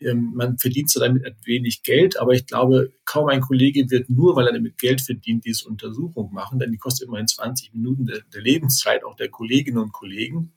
[0.00, 4.36] ähm, man verdient zwar damit wenig Geld, aber ich glaube, kaum ein Kollege wird nur,
[4.36, 8.20] weil er damit Geld verdient, diese Untersuchung machen, denn die kostet immerhin 20 Minuten der,
[8.32, 10.52] der Lebenszeit auch der Kolleginnen und Kollegen.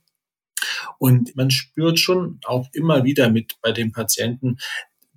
[0.98, 4.58] Und man spürt schon auch immer wieder mit bei den Patienten,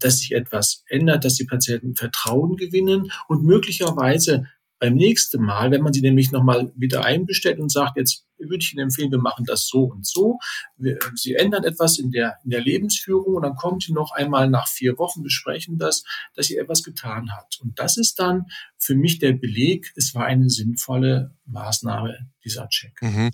[0.05, 4.47] dass sich etwas ändert, dass die Patienten Vertrauen gewinnen und möglicherweise
[4.81, 8.73] beim nächsten Mal, wenn man sie nämlich nochmal wieder einbestellt und sagt, jetzt würde ich
[8.73, 10.39] Ihnen empfehlen, wir machen das so und so.
[10.79, 14.49] Wir, sie ändern etwas in der, in der Lebensführung und dann kommen Sie noch einmal
[14.49, 16.03] nach vier Wochen, besprechen das,
[16.35, 17.59] dass sie etwas getan hat.
[17.61, 18.47] Und das ist dann
[18.79, 23.01] für mich der Beleg, es war eine sinnvolle Maßnahme, dieser Check.
[23.03, 23.31] Mhm.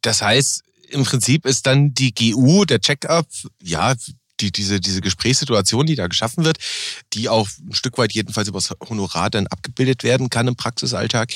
[0.00, 3.26] Das heißt, im Prinzip ist dann die GU, der Check-up,
[3.62, 3.94] ja,
[4.42, 6.58] die, diese, diese Gesprächssituation, die da geschaffen wird,
[7.14, 11.32] die auch ein Stück weit jedenfalls über das Honorar dann abgebildet werden kann im Praxisalltag,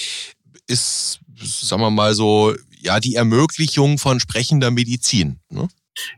[0.67, 5.39] ist, sagen wir mal so, ja, die Ermöglichung von sprechender Medizin.
[5.49, 5.69] Ne?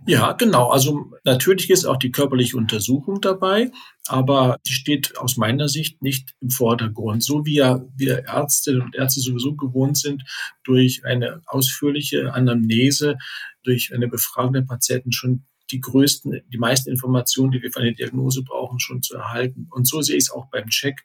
[0.06, 0.68] Ja, genau.
[0.70, 3.70] Also natürlich ist auch die körperliche Untersuchung dabei,
[4.06, 7.22] aber die steht aus meiner Sicht nicht im Vordergrund.
[7.22, 10.24] So wie ja wir Ärztinnen und Ärzte sowieso gewohnt sind,
[10.64, 13.18] durch eine ausführliche Anamnese,
[13.62, 17.94] durch eine Befragung der Patienten schon die größten, die meisten Informationen, die wir für eine
[17.94, 19.68] Diagnose brauchen, schon zu erhalten.
[19.70, 21.04] Und so sehe ich es auch beim Check,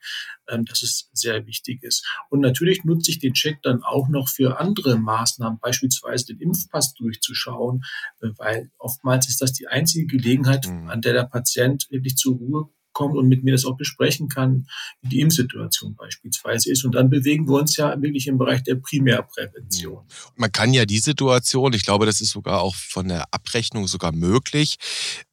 [0.50, 2.06] ähm, dass es sehr wichtig ist.
[2.30, 6.94] Und natürlich nutze ich den Check dann auch noch für andere Maßnahmen, beispielsweise den Impfpass
[6.94, 7.84] durchzuschauen,
[8.22, 10.90] äh, weil oftmals ist das die einzige Gelegenheit, mhm.
[10.90, 14.68] an der der Patient wirklich zur Ruhe kommt und mit mir das auch besprechen kann,
[15.02, 16.86] wie die Impfsituation beispielsweise ist.
[16.86, 20.04] Und dann bewegen wir uns ja wirklich im Bereich der Primärprävention.
[20.36, 24.12] Man kann ja die Situation, ich glaube, das ist sogar auch von der Abrechnung sogar
[24.12, 24.78] möglich,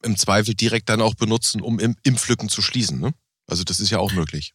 [0.03, 2.99] im Zweifel direkt dann auch benutzen, um Impflücken zu schließen.
[2.99, 3.13] Ne?
[3.47, 4.53] Also das ist ja auch möglich.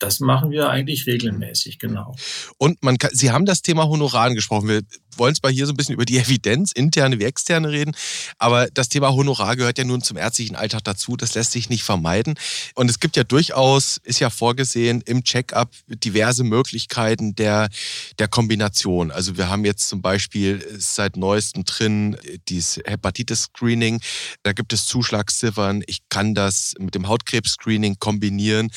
[0.00, 2.16] Das machen wir eigentlich regelmäßig, genau.
[2.56, 4.66] Und man kann, Sie haben das Thema Honorar angesprochen.
[4.66, 4.80] Wir
[5.16, 7.94] wollen zwar hier so ein bisschen über die Evidenz, interne wie externe reden,
[8.38, 11.16] aber das Thema Honorar gehört ja nun zum ärztlichen Alltag dazu.
[11.16, 12.34] Das lässt sich nicht vermeiden.
[12.74, 17.68] Und es gibt ja durchaus, ist ja vorgesehen im Check-up diverse Möglichkeiten der,
[18.18, 19.10] der Kombination.
[19.10, 22.16] Also wir haben jetzt zum Beispiel seit neuestem drin
[22.48, 24.00] dieses Hepatitis-Screening.
[24.42, 25.82] Da gibt es Zuschlagsziffern.
[25.86, 28.70] Ich kann das mit dem Hautkrebs-Screening kombinieren,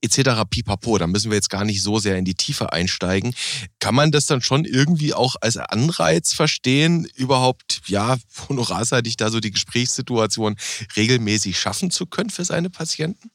[0.00, 0.40] etc.
[0.70, 0.98] Pipapo.
[0.98, 3.34] Da müssen wir jetzt gar nicht so sehr in die Tiefe einsteigen.
[3.80, 8.16] Kann man das dann schon irgendwie auch als Anreiz verstehen, überhaupt, ja,
[8.48, 10.56] honorarseitig da so die Gesprächssituation
[10.96, 13.30] regelmäßig schaffen zu können für seine Patienten?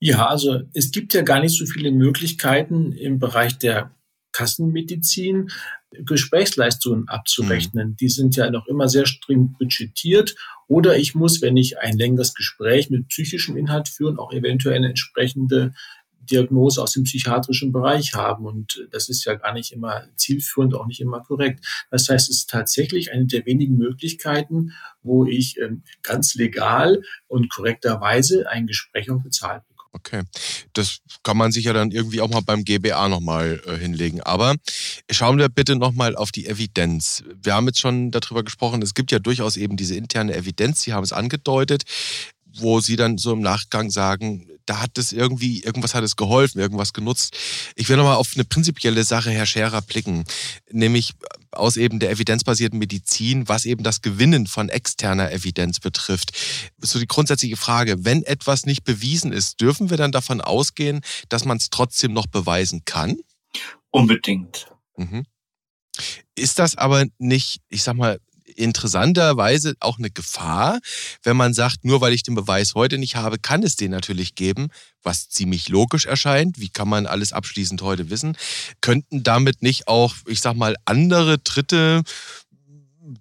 [0.00, 3.94] Ja, also es gibt ja gar nicht so viele Möglichkeiten im Bereich der
[4.32, 5.50] Kassenmedizin
[5.90, 7.90] Gesprächsleistungen abzurechnen.
[7.90, 7.96] Mhm.
[7.96, 10.34] Die sind ja noch immer sehr streng budgetiert.
[10.66, 14.90] Oder ich muss, wenn ich ein längeres Gespräch mit psychischem Inhalt führen, auch eventuell eine
[14.90, 15.72] entsprechende
[16.30, 18.46] Diagnose aus dem psychiatrischen Bereich haben.
[18.46, 21.64] Und das ist ja gar nicht immer zielführend, auch nicht immer korrekt.
[21.90, 24.72] Das heißt, es ist tatsächlich eine der wenigen Möglichkeiten,
[25.02, 29.62] wo ich ähm, ganz legal und korrekterweise ein Gespräch auch bezahlt.
[29.92, 30.22] Okay,
[30.74, 34.20] das kann man sich ja dann irgendwie auch mal beim GBA nochmal äh, hinlegen.
[34.20, 34.54] Aber
[35.10, 37.24] schauen wir bitte nochmal auf die Evidenz.
[37.42, 40.92] Wir haben jetzt schon darüber gesprochen, es gibt ja durchaus eben diese interne Evidenz, Sie
[40.92, 41.84] haben es angedeutet
[42.56, 46.60] wo sie dann so im Nachgang sagen, da hat es irgendwie, irgendwas hat es geholfen,
[46.60, 47.34] irgendwas genutzt.
[47.74, 50.24] Ich will nochmal auf eine prinzipielle Sache, Herr Scherer, blicken,
[50.70, 51.14] nämlich
[51.52, 56.32] aus eben der evidenzbasierten Medizin, was eben das Gewinnen von externer Evidenz betrifft.
[56.80, 61.46] So die grundsätzliche Frage, wenn etwas nicht bewiesen ist, dürfen wir dann davon ausgehen, dass
[61.46, 63.16] man es trotzdem noch beweisen kann?
[63.90, 64.70] unbedingt.
[64.96, 65.24] Mhm.
[66.34, 68.20] Ist das aber nicht, ich sag mal,
[68.58, 70.78] interessanterweise auch eine Gefahr,
[71.22, 74.34] wenn man sagt, nur weil ich den Beweis heute nicht habe, kann es den natürlich
[74.34, 74.68] geben,
[75.02, 76.58] was ziemlich logisch erscheint.
[76.58, 78.36] Wie kann man alles abschließend heute wissen?
[78.80, 82.02] Könnten damit nicht auch, ich sag mal, andere Dritte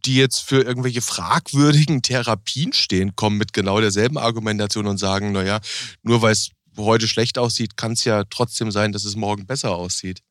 [0.05, 5.61] die jetzt für irgendwelche fragwürdigen Therapien stehen, kommen mit genau derselben Argumentation und sagen, naja,
[6.03, 9.71] nur weil es heute schlecht aussieht, kann es ja trotzdem sein, dass es morgen besser
[9.71, 10.21] aussieht.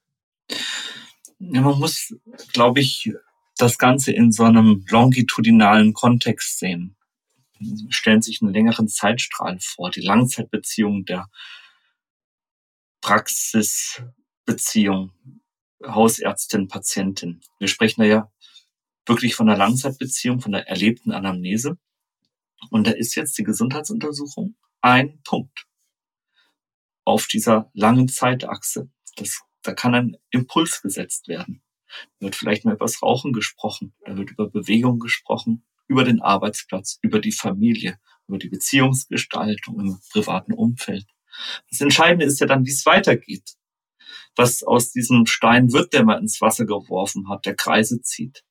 [1.39, 2.15] Man muss,
[2.53, 3.13] glaube ich,
[3.57, 6.97] das Ganze in so einem longitudinalen Kontext sehen.
[7.89, 11.31] Stellen sich einen längeren Zeitstrahl vor, die Langzeitbeziehung der
[13.01, 15.13] Praxisbeziehung
[15.85, 17.41] Hausärztin, Patientin.
[17.59, 18.33] Wir sprechen da ja
[19.07, 21.79] wirklich von der Langzeitbeziehung, von der erlebten Anamnese.
[22.71, 25.67] Und da ist jetzt die Gesundheitsuntersuchung ein Punkt
[27.05, 28.91] auf dieser langen Zeitachse.
[29.17, 31.63] Das, da kann ein Impuls gesetzt werden.
[32.19, 36.21] Da wird vielleicht mal über das Rauchen gesprochen, da wird über Bewegung gesprochen, über den
[36.21, 41.07] Arbeitsplatz, über die Familie, über die Beziehungsgestaltung im privaten Umfeld.
[41.71, 43.57] Das Entscheidende ist ja dann, wie es weitergeht.
[44.35, 48.43] Was aus diesem Stein wird, der man ins Wasser geworfen hat, der Kreise zieht.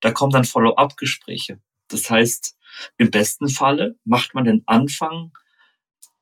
[0.00, 1.60] Da kommen dann Follow-up-Gespräche.
[1.88, 2.56] Das heißt,
[2.98, 5.32] im besten Falle macht man den Anfang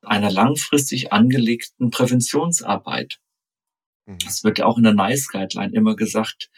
[0.01, 3.19] einer langfristig angelegten Präventionsarbeit.
[4.05, 4.17] Mhm.
[4.27, 6.49] Es wird ja auch in der NICE Guideline immer gesagt,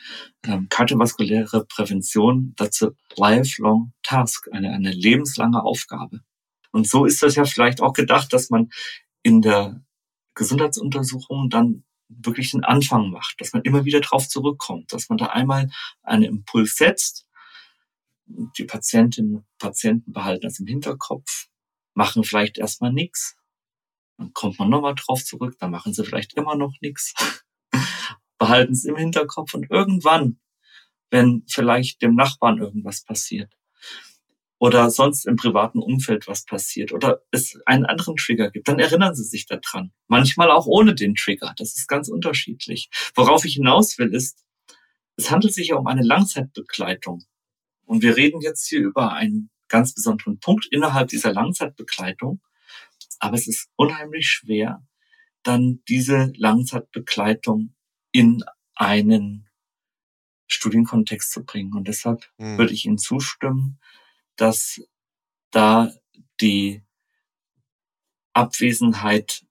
[0.44, 6.22] ähm, kardiovaskuläre Prävention, dazu lifelong task, eine, eine lebenslange Aufgabe.
[6.72, 8.70] Und so ist das ja vielleicht auch gedacht, dass man
[9.24, 9.82] in der
[10.34, 15.28] Gesundheitsuntersuchung dann wirklich den Anfang macht, dass man immer wieder drauf zurückkommt, dass man da
[15.28, 15.70] einmal
[16.04, 17.28] einen Impuls setzt.
[18.28, 21.48] Die Patientinnen und Patienten behalten das im Hinterkopf,
[21.94, 23.38] machen vielleicht erstmal nichts,
[24.18, 27.14] dann kommt man nochmal drauf zurück, dann machen sie vielleicht immer noch nichts,
[28.38, 30.40] behalten es im Hinterkopf und irgendwann,
[31.10, 33.54] wenn vielleicht dem Nachbarn irgendwas passiert
[34.58, 39.16] oder sonst im privaten Umfeld was passiert oder es einen anderen Trigger gibt, dann erinnern
[39.16, 39.92] sie sich daran.
[40.08, 41.54] Manchmal auch ohne den Trigger.
[41.58, 42.90] Das ist ganz unterschiedlich.
[43.16, 44.44] Worauf ich hinaus will, ist,
[45.18, 47.26] es handelt sich ja um eine Langzeitbegleitung.
[47.86, 52.42] Und wir reden jetzt hier über einen ganz besonderen Punkt innerhalb dieser Langzeitbegleitung.
[53.20, 54.86] Aber es ist unheimlich schwer,
[55.44, 57.76] dann diese Langzeitbegleitung
[58.12, 58.44] in
[58.76, 59.50] einen
[60.48, 61.74] Studienkontext zu bringen.
[61.74, 62.58] Und deshalb hm.
[62.58, 63.80] würde ich Ihnen zustimmen,
[64.36, 64.82] dass
[65.52, 65.94] da
[66.42, 66.84] die
[68.34, 69.46] Abwesenheit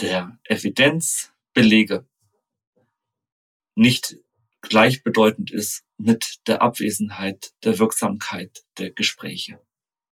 [0.00, 2.06] der Evidenzbelege
[3.74, 4.18] nicht
[4.60, 9.60] gleichbedeutend ist mit der Abwesenheit der Wirksamkeit der Gespräche.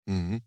[0.06, 0.42] Mhm.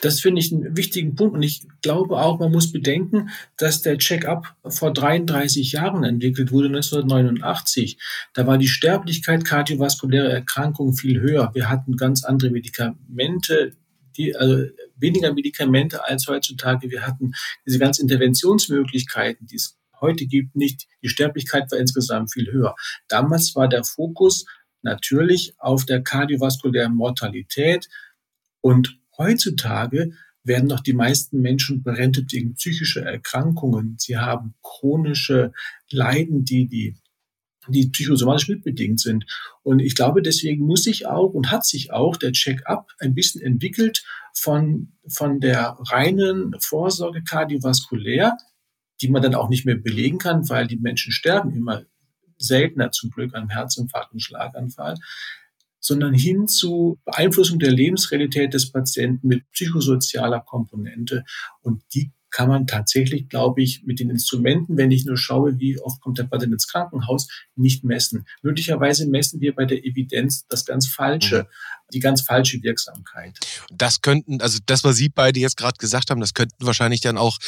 [0.00, 1.34] Das finde ich einen wichtigen Punkt.
[1.34, 6.68] Und ich glaube auch, man muss bedenken, dass der Check-up vor 33 Jahren entwickelt wurde,
[6.68, 7.98] 1989.
[8.34, 11.50] Da war die Sterblichkeit kardiovaskulärer Erkrankungen viel höher.
[11.54, 13.72] Wir hatten ganz andere Medikamente,
[14.16, 14.64] die, also
[14.96, 16.90] weniger Medikamente als heutzutage.
[16.90, 17.32] Wir hatten
[17.66, 20.86] diese ganzen Interventionsmöglichkeiten, die es heute gibt, nicht.
[21.02, 22.74] Die Sterblichkeit war insgesamt viel höher.
[23.08, 24.44] Damals war der Fokus
[24.82, 27.88] natürlich auf der kardiovaskulären Mortalität
[28.60, 33.96] und Heutzutage werden doch die meisten Menschen berentet wegen psychischer Erkrankungen.
[33.98, 35.52] Sie haben chronische
[35.90, 36.96] Leiden, die die
[37.68, 39.24] die psychosomatisch mitbedingt sind.
[39.62, 43.40] Und ich glaube, deswegen muss sich auch und hat sich auch der Check-up ein bisschen
[43.40, 48.36] entwickelt von, von der reinen Vorsorge kardiovaskulär,
[49.00, 51.84] die man dann auch nicht mehr belegen kann, weil die Menschen sterben immer
[52.36, 54.96] seltener zum Glück an Herzinfarkt und Schlaganfall,
[55.84, 61.24] sondern hin zu Beeinflussung der Lebensrealität des Patienten mit psychosozialer Komponente.
[61.60, 65.78] Und die kann man tatsächlich, glaube ich, mit den Instrumenten, wenn ich nur schaue, wie
[65.78, 68.26] oft kommt der Patient ins Krankenhaus, nicht messen.
[68.42, 71.90] Möglicherweise messen wir bei der Evidenz das ganz Falsche, mhm.
[71.92, 73.38] die ganz falsche Wirksamkeit.
[73.70, 77.18] Das könnten, also das, was Sie beide jetzt gerade gesagt haben, das könnten wahrscheinlich dann
[77.18, 77.38] auch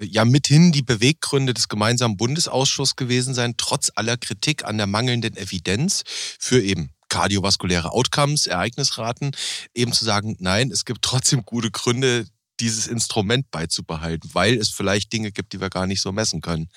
[0.00, 5.36] ja mithin die Beweggründe des gemeinsamen Bundesausschusses gewesen sein, trotz aller Kritik an der mangelnden
[5.36, 9.32] Evidenz für eben kardiovaskuläre Outcomes, Ereignisraten,
[9.74, 12.26] eben zu sagen, nein, es gibt trotzdem gute Gründe,
[12.60, 16.68] dieses Instrument beizubehalten, weil es vielleicht Dinge gibt, die wir gar nicht so messen können.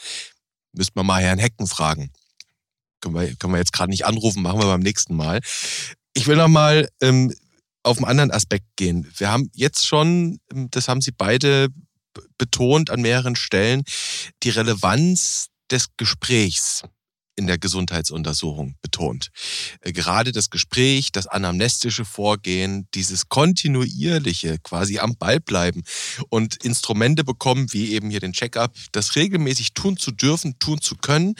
[0.73, 2.11] Müssten wir mal Herrn Hecken fragen.
[3.01, 5.41] Können wir, können wir jetzt gerade nicht anrufen, machen wir beim nächsten Mal.
[6.13, 7.33] Ich will noch mal ähm,
[7.83, 9.11] auf einen anderen Aspekt gehen.
[9.17, 11.67] Wir haben jetzt schon, ähm, das haben Sie beide
[12.37, 13.83] betont an mehreren Stellen,
[14.43, 16.83] die Relevanz des Gesprächs
[17.35, 19.31] in der Gesundheitsuntersuchung betont.
[19.81, 25.83] Äh, gerade das Gespräch, das anamnestische Vorgehen, dieses kontinuierliche quasi am Ball bleiben
[26.29, 30.95] und Instrumente bekommen, wie eben hier den Checkup, das regelmäßig tun zu dürfen, tun zu
[30.95, 31.35] können.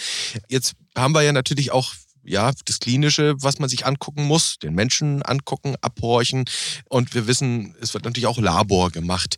[0.49, 4.73] Jetzt haben wir ja natürlich auch ja, das Klinische, was man sich angucken muss, den
[4.73, 6.45] Menschen angucken, abhorchen.
[6.89, 9.35] Und wir wissen, es wird natürlich auch Labor gemacht.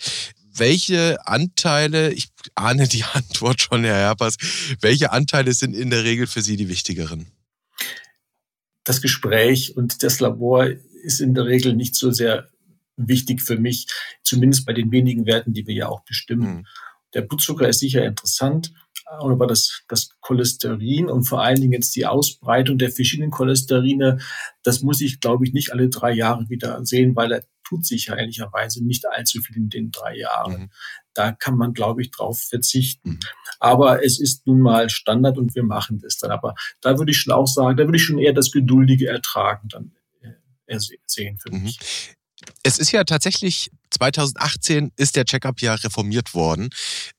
[0.58, 4.38] Welche Anteile, ich ahne die Antwort schon, Herr Herpers,
[4.82, 7.28] welche Anteile sind in der Regel für Sie die wichtigeren?
[8.84, 10.68] Das Gespräch und das Labor
[11.04, 12.50] ist in der Regel nicht so sehr
[12.98, 13.88] wichtig für mich,
[14.24, 16.58] zumindest bei den wenigen Werten, die wir ja auch bestimmen.
[16.58, 16.66] Mhm.
[17.14, 18.74] Der Blutzucker ist sicher interessant,
[19.06, 24.20] aber das, das Cholesterin und vor allen Dingen jetzt die Ausbreitung der verschiedenen Cholesterine,
[24.64, 28.08] das muss ich, glaube ich, nicht alle drei Jahre wieder sehen, weil er tut sich
[28.08, 30.62] ja ehrlicherweise nicht allzu viel in den drei Jahren.
[30.62, 30.70] Mhm.
[31.14, 33.10] Da kann man, glaube ich, drauf verzichten.
[33.10, 33.20] Mhm.
[33.60, 36.32] Aber es ist nun mal Standard und wir machen das dann.
[36.32, 39.68] Aber da würde ich schon auch sagen, da würde ich schon eher das geduldige Ertragen
[39.70, 39.92] dann
[40.68, 41.64] äh, sehen für mhm.
[41.64, 42.16] mich.
[42.64, 46.70] Es ist ja tatsächlich 2018 ist der Checkup ja reformiert worden.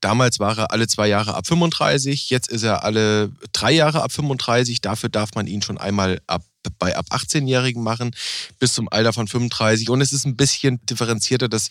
[0.01, 4.11] Damals war er alle zwei Jahre ab 35, jetzt ist er alle drei Jahre ab
[4.11, 4.81] 35.
[4.81, 6.43] Dafür darf man ihn schon einmal ab
[6.79, 8.11] bei ab 18-Jährigen machen
[8.59, 9.89] bis zum Alter von 35.
[9.89, 11.69] Und es ist ein bisschen differenzierter das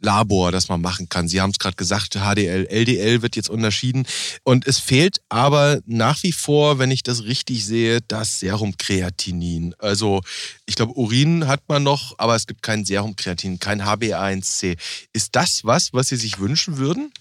[0.00, 1.28] Labor, das man machen kann.
[1.28, 4.06] Sie haben es gerade gesagt, HDL, LDL wird jetzt unterschieden.
[4.44, 9.74] Und es fehlt aber nach wie vor, wenn ich das richtig sehe, das Serumkreatinin.
[9.78, 10.20] Also
[10.66, 13.84] ich glaube, Urin hat man noch, aber es gibt kein Serumkreatinin, kein
[14.30, 14.78] HbA1c.
[15.12, 17.12] Ist das was, was Sie sich wünschen würden?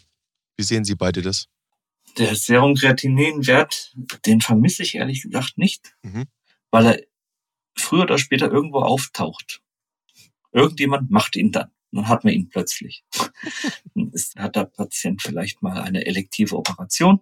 [0.57, 1.47] Wie sehen Sie beide das?
[2.17, 3.95] Der Serumkreatininwert,
[4.25, 6.25] den vermisse ich ehrlich gesagt nicht, mhm.
[6.71, 7.01] weil er
[7.77, 9.61] früher oder später irgendwo auftaucht.
[10.51, 11.71] Irgendjemand macht ihn dann.
[11.91, 13.03] Dann hat man ihn plötzlich.
[13.95, 17.19] Dann ist, hat der Patient vielleicht mal eine elektive Operation.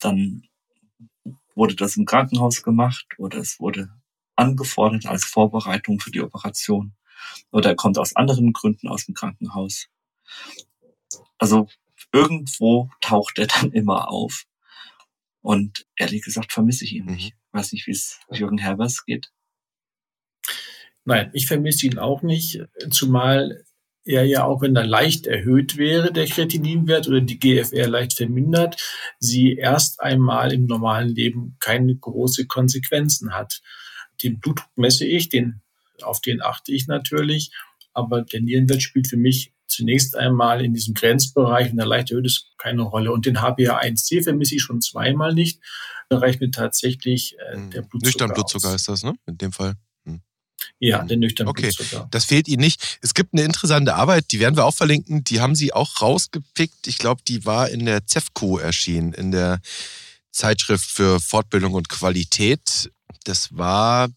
[0.00, 0.48] Dann
[1.54, 3.90] wurde das im Krankenhaus gemacht oder es wurde
[4.34, 6.94] angefordert als Vorbereitung für die Operation.
[7.50, 9.88] Oder er kommt aus anderen Gründen aus dem Krankenhaus.
[11.38, 11.68] Also
[12.12, 14.44] irgendwo taucht er dann immer auf.
[15.40, 17.14] Und ehrlich gesagt vermisse ich ihn mhm.
[17.14, 19.30] nicht weiß nicht, wie es Jürgen Herbers geht.
[21.04, 23.64] Nein, ich vermisse ihn auch nicht, zumal
[24.04, 28.76] er ja auch, wenn er leicht erhöht wäre, der Kretininwert oder die GFR leicht vermindert,
[29.18, 33.60] sie erst einmal im normalen Leben keine große Konsequenzen hat.
[34.22, 35.60] Den Blutdruck messe ich, den,
[36.02, 37.52] auf den achte ich natürlich,
[37.92, 42.26] aber der Nierenwert spielt für mich zunächst einmal in diesem Grenzbereich, in der leicht erhöht
[42.26, 43.12] ist, keine Rolle.
[43.12, 45.60] Und den HbA1c vermisse ich schon zweimal nicht.
[46.08, 47.70] Da reicht mir tatsächlich äh, hm.
[47.70, 48.06] der Blutzucker.
[48.06, 48.74] Nüchtern Blutzucker aus.
[48.74, 49.14] ist das, ne?
[49.26, 49.74] In dem Fall.
[50.06, 50.22] Hm.
[50.78, 51.08] Ja, hm.
[51.08, 51.70] der nüchtern okay.
[51.76, 52.08] Blutzucker.
[52.10, 52.98] Das fehlt Ihnen nicht.
[53.02, 55.22] Es gibt eine interessante Arbeit, die werden wir auch verlinken.
[55.24, 56.86] Die haben Sie auch rausgepickt.
[56.86, 59.60] Ich glaube, die war in der CEFCO erschienen, in der
[60.30, 62.90] Zeitschrift für Fortbildung und Qualität.
[63.24, 64.08] Das war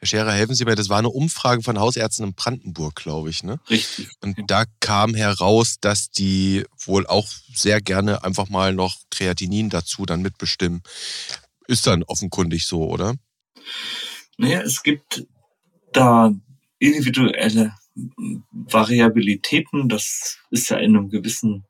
[0.00, 3.42] Herr Scherer, helfen Sie mir, das war eine Umfrage von Hausärzten in Brandenburg, glaube ich,
[3.42, 3.60] ne?
[3.68, 4.08] Richtig.
[4.22, 10.06] Und da kam heraus, dass die wohl auch sehr gerne einfach mal noch Kreatinin dazu
[10.06, 10.82] dann mitbestimmen.
[11.66, 13.14] Ist dann offenkundig so, oder?
[14.38, 15.26] Naja, es gibt
[15.92, 16.32] da
[16.78, 17.74] individuelle
[18.52, 19.90] Variabilitäten.
[19.90, 21.66] Das ist ja in einem gewissen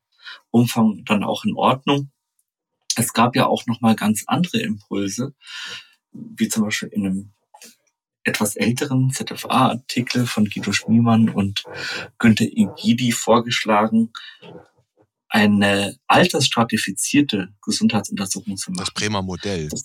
[0.52, 2.12] Umfang dann auch in Ordnung.
[2.94, 5.34] Es gab ja auch noch mal ganz andere Impulse,
[6.12, 7.32] wie zum Beispiel in einem
[8.24, 11.64] etwas älteren ZFA-Artikel von Guido Schmiemann und
[12.18, 14.12] Günther Igidi vorgeschlagen,
[15.28, 18.84] eine altersstratifizierte Gesundheitsuntersuchung zu machen.
[18.84, 19.68] Das Bremer Modell.
[19.68, 19.84] Das,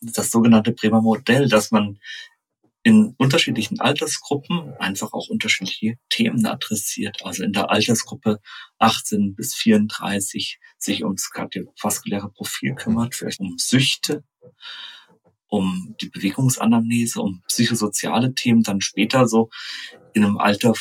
[0.00, 1.98] das sogenannte Bremer Modell, dass man
[2.84, 7.24] in unterschiedlichen Altersgruppen einfach auch unterschiedliche Themen adressiert.
[7.24, 8.40] Also in der Altersgruppe
[8.78, 14.22] 18 bis 34 sich ums kardiovaskuläre Profil kümmert, vielleicht um Süchte,
[15.54, 19.50] um die Bewegungsanamnese, um psychosoziale Themen, dann später so
[20.12, 20.74] in einem Alter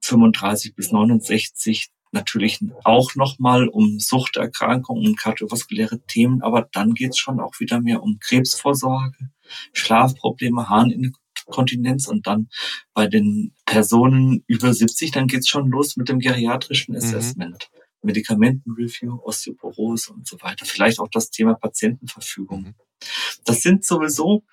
[0.00, 7.40] 35 bis 69 natürlich auch nochmal um Suchterkrankungen und kardiovaskuläre Themen, aber dann geht's schon
[7.40, 9.30] auch wieder mehr um Krebsvorsorge,
[9.72, 12.48] Schlafprobleme, Harninkontinenz und dann
[12.94, 16.98] bei den Personen über 70, dann geht's schon los mit dem geriatrischen mhm.
[16.98, 17.70] Assessment.
[18.02, 20.64] Medikamentenreview, Osteoporose und so weiter.
[20.64, 22.62] Vielleicht auch das Thema Patientenverfügung.
[22.62, 22.74] Mhm.
[23.44, 24.44] Das sind sowieso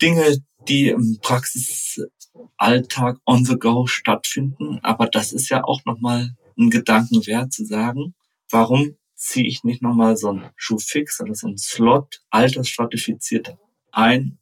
[0.00, 4.80] Dinge, die im Praxisalltag on the go stattfinden.
[4.82, 8.14] Aber das ist ja auch nochmal ein Gedanken wert zu sagen,
[8.50, 13.56] warum ziehe ich nicht nochmal so ein Schuhfix oder so ein Slot altersstratifiziert
[13.90, 14.38] ein,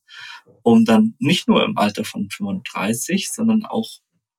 [0.62, 3.88] um dann nicht nur im Alter von 35, sondern auch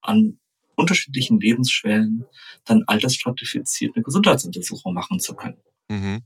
[0.01, 0.39] an
[0.77, 2.25] unterschiedlichen Lebensschwellen
[2.65, 5.57] dann altersstratifiziert eine Gesundheitsuntersuchung machen zu können.
[5.89, 6.21] Mhm.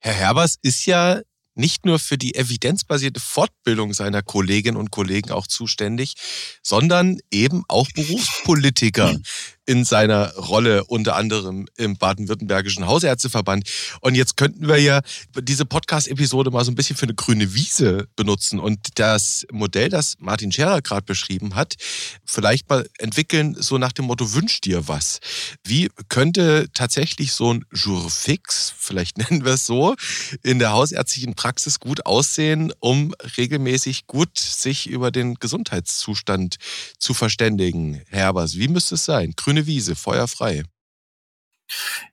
[0.00, 1.20] Herr Herbers ist ja
[1.54, 6.14] nicht nur für die evidenzbasierte Fortbildung seiner Kolleginnen und Kollegen auch zuständig,
[6.62, 9.16] sondern eben auch Berufspolitiker
[9.66, 13.68] in seiner Rolle unter anderem im baden-württembergischen Hausärzteverband.
[14.00, 15.02] Und jetzt könnten wir ja
[15.40, 20.16] diese Podcast-Episode mal so ein bisschen für eine grüne Wiese benutzen und das Modell, das
[20.18, 21.76] Martin Scherer gerade beschrieben hat,
[22.24, 25.20] vielleicht mal entwickeln, so nach dem Motto, wünsch dir was.
[25.64, 29.94] Wie könnte tatsächlich so ein Jour fix, vielleicht nennen wir es so,
[30.42, 36.56] in der hausärztlichen Praxis gut aussehen, um regelmäßig gut sich über den Gesundheitszustand
[36.98, 38.02] zu verständigen?
[38.08, 39.34] Herbers, wie müsste es sein?
[39.36, 40.62] Grüne grüne Wiese, feuerfrei.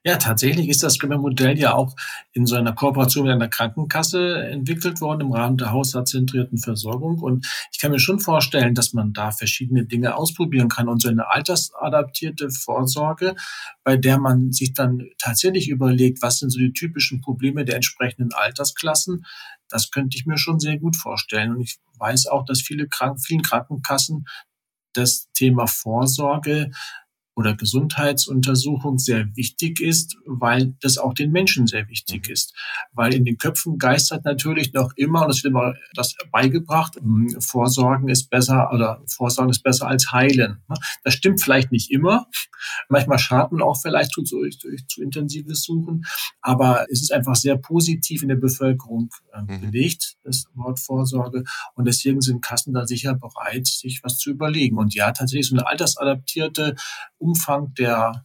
[0.04, 1.94] Ja, tatsächlich ist das Modell ja auch
[2.32, 7.18] in so einer Kooperation mit einer Krankenkasse entwickelt worden im Rahmen der haushaltszentrierten Versorgung.
[7.18, 10.88] Und ich kann mir schon vorstellen, dass man da verschiedene Dinge ausprobieren kann.
[10.88, 13.34] Und so eine altersadaptierte Vorsorge,
[13.84, 18.32] bei der man sich dann tatsächlich überlegt, was sind so die typischen Probleme der entsprechenden
[18.32, 19.26] Altersklassen,
[19.68, 21.52] das könnte ich mir schon sehr gut vorstellen.
[21.52, 24.26] Und ich weiß auch, dass viele Krank vielen Krankenkassen
[24.92, 26.70] das Thema Vorsorge
[27.40, 32.32] oder Gesundheitsuntersuchung sehr wichtig ist, weil das auch den Menschen sehr wichtig mhm.
[32.32, 32.54] ist.
[32.92, 36.98] Weil in den Köpfen geistert natürlich noch immer, und das wird immer das beigebracht,
[37.40, 40.62] Vorsorgen ist besser oder Vorsorgen ist besser als heilen.
[40.68, 40.76] Ne?
[41.02, 42.26] Das stimmt vielleicht nicht immer.
[42.88, 46.04] Manchmal schadet man auch vielleicht durch, durch, durch zu intensives Suchen.
[46.42, 51.44] Aber es ist einfach sehr positiv in der Bevölkerung äh, belegt, das Wort Vorsorge.
[51.74, 54.78] Und deswegen sind Kassen da sicher bereit, sich was zu überlegen.
[54.78, 56.74] Und ja, tatsächlich so eine altersadaptierte
[57.30, 58.24] Umfang der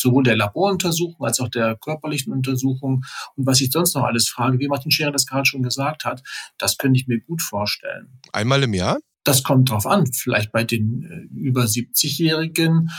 [0.00, 3.04] sowohl der Laboruntersuchung als auch der körperlichen Untersuchung
[3.34, 6.22] und was ich sonst noch alles frage, wie Martin Scherer das gerade schon gesagt hat,
[6.56, 8.20] das könnte ich mir gut vorstellen.
[8.32, 8.98] Einmal im Jahr?
[9.24, 10.06] Das kommt drauf an.
[10.12, 12.90] Vielleicht bei den äh, über 70-Jährigen,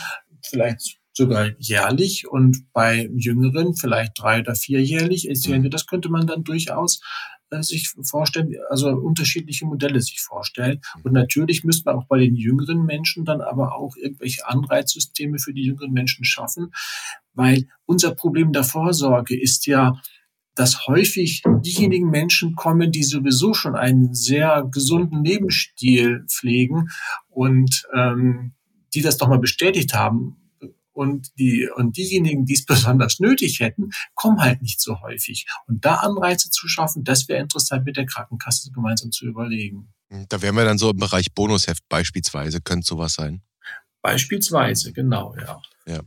[0.44, 5.28] vielleicht sogar jährlich und bei Jüngeren vielleicht drei oder vierjährlich.
[5.28, 7.02] Ich denke, das könnte man dann durchaus
[7.62, 10.82] sich vorstellen, also unterschiedliche Modelle sich vorstellen.
[11.04, 15.54] Und natürlich müsste man auch bei den jüngeren Menschen dann aber auch irgendwelche Anreizsysteme für
[15.54, 16.72] die jüngeren Menschen schaffen,
[17.34, 20.00] weil unser Problem der Vorsorge ist ja,
[20.56, 26.90] dass häufig diejenigen Menschen kommen, die sowieso schon einen sehr gesunden Lebensstil pflegen
[27.30, 28.54] und ähm,
[28.94, 30.39] die das doch mal bestätigt haben,
[31.00, 35.46] und die, und diejenigen, die es besonders nötig hätten, kommen halt nicht so häufig.
[35.66, 39.94] Und da Anreize zu schaffen, das wäre interessant mit der Krankenkasse gemeinsam zu überlegen.
[40.28, 43.42] Da wären wir dann so im Bereich Bonusheft beispielsweise, könnte sowas sein.
[44.02, 45.62] Beispielsweise, genau, ja.
[45.90, 46.02] Ja.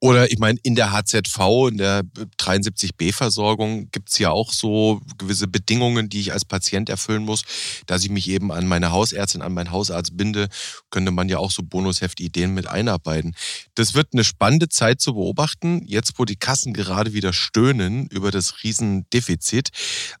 [0.00, 2.02] Oder ich meine, in der HZV, in der
[2.38, 7.42] 73b-Versorgung gibt es ja auch so gewisse Bedingungen, die ich als Patient erfüllen muss.
[7.84, 10.48] Dass ich mich eben an meine Hausärztin, an meinen Hausarzt binde,
[10.90, 13.34] könnte man ja auch so Bonusheft-Ideen mit einarbeiten.
[13.74, 18.30] Das wird eine spannende Zeit zu beobachten, jetzt wo die Kassen gerade wieder stöhnen über
[18.30, 19.68] das Riesendefizit.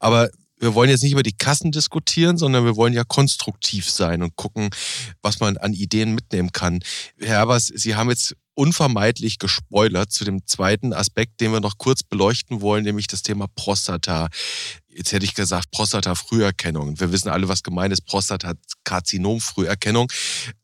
[0.00, 0.28] Aber
[0.60, 4.36] wir wollen jetzt nicht über die Kassen diskutieren, sondern wir wollen ja konstruktiv sein und
[4.36, 4.70] gucken,
[5.22, 6.80] was man an Ideen mitnehmen kann.
[7.18, 12.02] Herr Herbers, Sie haben jetzt unvermeidlich gespoilert zu dem zweiten Aspekt, den wir noch kurz
[12.02, 14.30] beleuchten wollen, nämlich das Thema Prostata.
[14.88, 16.98] Jetzt hätte ich gesagt Prostata-Früherkennung.
[16.98, 20.10] Wir wissen alle, was gemeint ist, Prostata-Karzinom-Früherkennung.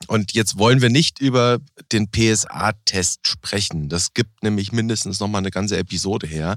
[0.09, 1.61] Und jetzt wollen wir nicht über
[1.93, 3.89] den PSA-Test sprechen.
[3.89, 6.57] Das gibt nämlich mindestens nochmal eine ganze Episode her.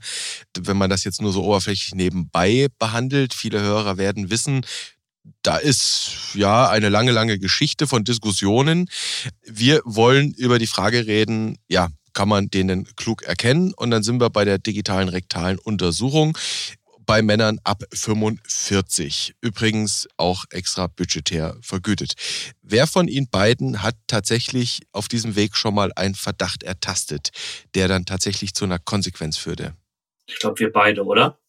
[0.58, 4.66] Wenn man das jetzt nur so oberflächlich nebenbei behandelt, viele Hörer werden wissen,
[5.42, 8.90] da ist ja eine lange, lange Geschichte von Diskussionen.
[9.44, 13.74] Wir wollen über die Frage reden, ja, kann man denen klug erkennen?
[13.74, 16.38] Und dann sind wir bei der digitalen rektalen Untersuchung
[17.08, 19.36] bei Männern ab 45.
[19.42, 22.14] Übrigens auch extra budgetär vergütet.
[22.62, 27.30] Wer von Ihnen beiden hat tatsächlich auf diesem Weg schon mal einen Verdacht ertastet,
[27.74, 29.74] der dann tatsächlich zu einer Konsequenz führte?
[30.28, 31.40] Ich glaube, wir beide, oder?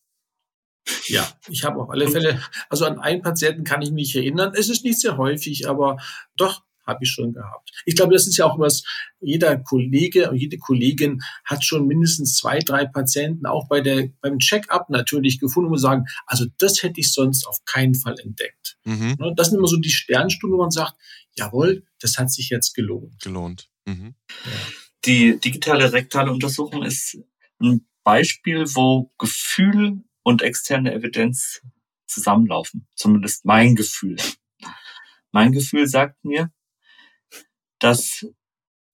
[1.06, 4.52] Ja, ich habe auf alle Fälle, also an einen Patienten kann ich mich erinnern.
[4.54, 5.98] Es ist nicht sehr häufig, aber
[6.36, 7.70] doch habe ich schon gehabt.
[7.84, 8.82] Ich glaube, das ist ja auch was,
[9.20, 14.38] jeder Kollege und jede Kollegin hat schon mindestens zwei, drei Patienten auch bei der, beim
[14.38, 18.78] Check-up natürlich gefunden und sagen, also das hätte ich sonst auf keinen Fall entdeckt.
[18.84, 19.16] Mhm.
[19.18, 20.94] Ne, das sind immer so die Sternstunde, wo man sagt,
[21.36, 23.22] jawohl, das hat sich jetzt gelohnt.
[23.22, 23.68] Gelohnt.
[23.84, 24.14] Mhm.
[24.26, 24.50] Ja.
[25.04, 27.18] Die digitale rektale Untersuchung ist
[27.60, 31.62] ein Beispiel, wo Gefühl und externe Evidenz
[32.06, 32.86] zusammenlaufen.
[32.94, 34.16] Zumindest mein Gefühl.
[35.32, 36.52] Mein Gefühl sagt mir,
[37.78, 38.26] dass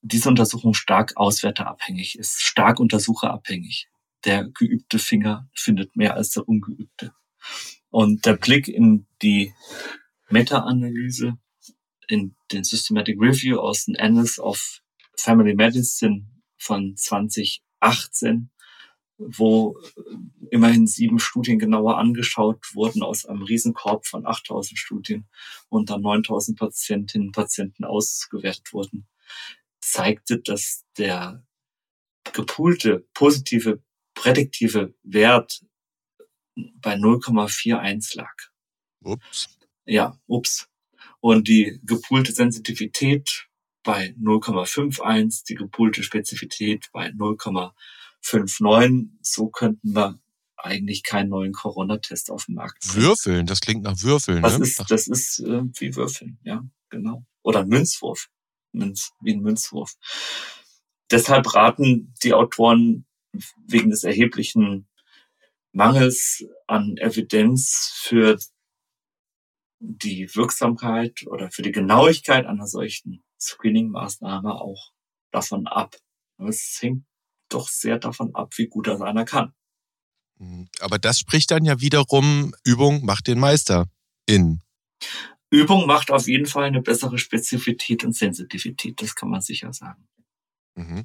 [0.01, 3.89] diese Untersuchung stark auswerterabhängig ist, stark untersucherabhängig.
[4.25, 7.13] Der geübte Finger findet mehr als der ungeübte.
[7.91, 9.55] Und der Blick in die
[10.29, 11.37] Meta-Analyse,
[12.07, 14.83] in den Systematic Review aus den Annals of
[15.17, 16.29] Family Medicine
[16.59, 18.51] von 2018
[19.19, 19.79] wo
[20.51, 25.29] immerhin sieben Studien genauer angeschaut wurden aus einem Riesenkorb von 8000 Studien
[25.69, 29.07] und dann 9000 Patientinnen und Patienten ausgewertet wurden,
[29.81, 31.45] zeigte, dass der
[32.33, 33.83] gepoolte positive
[34.15, 35.65] prädiktive Wert
[36.57, 38.35] bei 0,41 lag.
[39.03, 39.49] Ups.
[39.85, 40.69] Ja, ups.
[41.21, 43.49] Und die gepoolte Sensitivität
[43.83, 47.09] bei 0,51, die gepoolte Spezifität bei
[48.25, 49.11] 0,59.
[49.23, 50.19] So könnten wir
[50.57, 52.95] eigentlich keinen neuen Corona-Test auf dem Markt.
[52.95, 54.43] Würfeln, das klingt nach Würfeln.
[54.43, 54.65] Das ne?
[54.65, 57.25] ist, das ist äh, wie Würfeln, ja, genau.
[57.43, 58.29] Oder ein Münzwurf.
[58.73, 59.95] Münz, wie ein Münzwurf.
[61.11, 63.07] Deshalb raten die Autoren
[63.67, 64.89] wegen des erheblichen
[65.73, 68.39] Mangels an Evidenz für
[69.81, 74.93] die Wirksamkeit oder für die Genauigkeit einer solchen Screening-Maßnahme auch
[75.31, 75.97] davon ab.
[76.39, 77.05] Es hängt
[77.55, 79.53] doch sehr davon ab, wie gut das einer kann.
[80.39, 80.69] Mhm.
[80.81, 83.87] Aber das spricht dann ja wiederum, Übung macht den Meister
[84.27, 84.61] in.
[85.51, 90.09] Übung macht auf jeden Fall eine bessere Spezifität und Sensitivität, das kann man sicher sagen.
[90.75, 91.05] Mhm.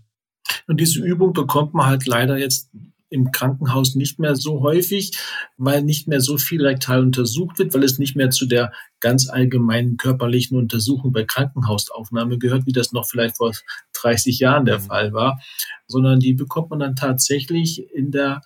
[0.67, 2.71] Und diese Übung bekommt man halt leider jetzt
[3.09, 5.17] im Krankenhaus nicht mehr so häufig,
[5.57, 9.29] weil nicht mehr so viel rektal untersucht wird, weil es nicht mehr zu der ganz
[9.29, 13.53] allgemeinen körperlichen Untersuchung bei Krankenhausaufnahme gehört, wie das noch vielleicht vor
[13.93, 14.83] 30 Jahren der mhm.
[14.83, 15.41] Fall war,
[15.87, 18.41] sondern die bekommt man dann tatsächlich in der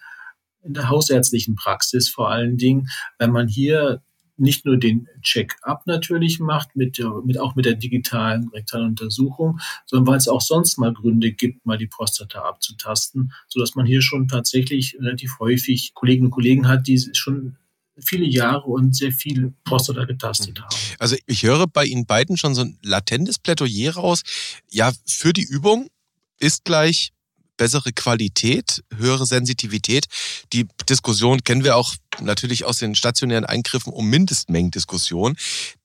[0.63, 2.87] in der hausärztlichen Praxis vor allen Dingen,
[3.19, 4.01] weil man hier
[4.37, 9.59] nicht nur den Check-up natürlich macht, mit, der, mit, auch mit der digitalen rektalen Untersuchung,
[9.85, 13.85] sondern weil es auch sonst mal Gründe gibt, mal die Prostata abzutasten, so dass man
[13.85, 17.57] hier schon tatsächlich relativ häufig Kolleginnen und Kollegen hat, die schon
[17.99, 20.75] viele Jahre und sehr viel Prostata getastet haben.
[20.97, 24.23] Also ich höre bei Ihnen beiden schon so ein latentes Plädoyer raus.
[24.71, 25.89] Ja, für die Übung
[26.39, 27.13] ist gleich
[27.57, 30.05] bessere Qualität, höhere Sensitivität.
[30.53, 35.35] Die Diskussion kennen wir auch natürlich aus den stationären Eingriffen um Mindestmengendiskussion.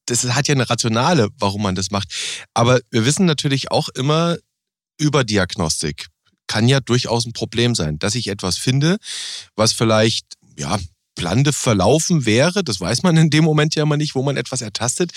[0.07, 2.13] Das hat ja eine Rationale, warum man das macht.
[2.55, 4.37] Aber wir wissen natürlich auch immer
[4.99, 6.09] über Diagnostik
[6.49, 8.97] kann ja durchaus ein Problem sein, dass ich etwas finde,
[9.55, 10.25] was vielleicht
[10.57, 10.79] ja
[11.19, 12.65] Blande verlaufen wäre.
[12.65, 15.13] Das weiß man in dem Moment ja immer nicht, wo man etwas ertastet.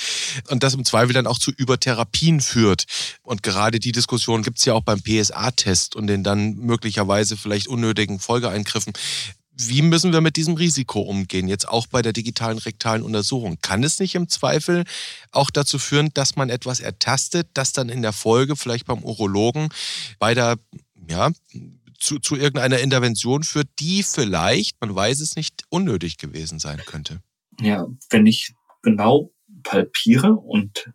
[0.49, 2.85] Und das im Zweifel dann auch zu Übertherapien führt.
[3.21, 7.67] Und gerade die Diskussion gibt es ja auch beim PSA-Test und den dann möglicherweise vielleicht
[7.67, 8.93] unnötigen Folgeeingriffen.
[9.53, 13.57] Wie müssen wir mit diesem Risiko umgehen, jetzt auch bei der digitalen rektalen Untersuchung?
[13.61, 14.85] Kann es nicht im Zweifel
[15.31, 19.69] auch dazu führen, dass man etwas ertastet, das dann in der Folge vielleicht beim Urologen
[20.17, 20.57] bei der
[21.07, 21.29] ja,
[22.01, 27.21] zu, zu irgendeiner Intervention führt, die vielleicht, man weiß es nicht, unnötig gewesen sein könnte.
[27.59, 29.31] Ja, wenn ich genau
[29.63, 30.91] palpiere und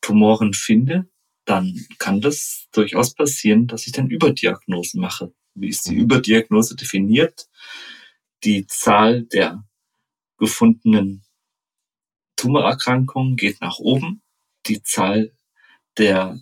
[0.00, 1.08] Tumoren finde,
[1.44, 5.32] dann kann das durchaus passieren, dass ich dann Überdiagnosen mache.
[5.54, 6.02] Wie ist die mhm.
[6.02, 7.48] Überdiagnose definiert?
[8.44, 9.64] Die Zahl der
[10.38, 11.24] gefundenen
[12.36, 14.22] Tumorerkrankungen geht nach oben.
[14.66, 15.32] Die Zahl
[15.98, 16.40] der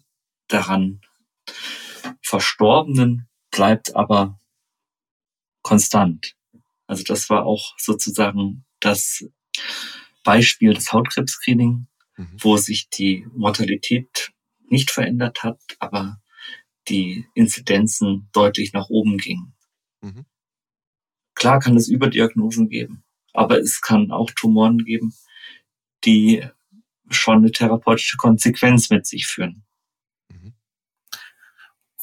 [0.49, 1.01] daran
[2.23, 3.29] Verstorbenen
[3.59, 4.39] bleibt aber
[5.63, 6.37] konstant.
[6.87, 9.29] Also das war auch sozusagen das
[10.23, 12.37] Beispiel des Hautkrebs-Screening, mhm.
[12.41, 14.31] wo sich die Mortalität
[14.69, 16.21] nicht verändert hat, aber
[16.87, 19.57] die Inzidenzen deutlich nach oben gingen.
[20.03, 20.25] Mhm.
[21.35, 23.03] Klar kann es Überdiagnosen geben,
[23.33, 25.13] aber es kann auch Tumoren geben,
[26.05, 26.47] die
[27.11, 29.65] schon eine therapeutische Konsequenz mit sich führen.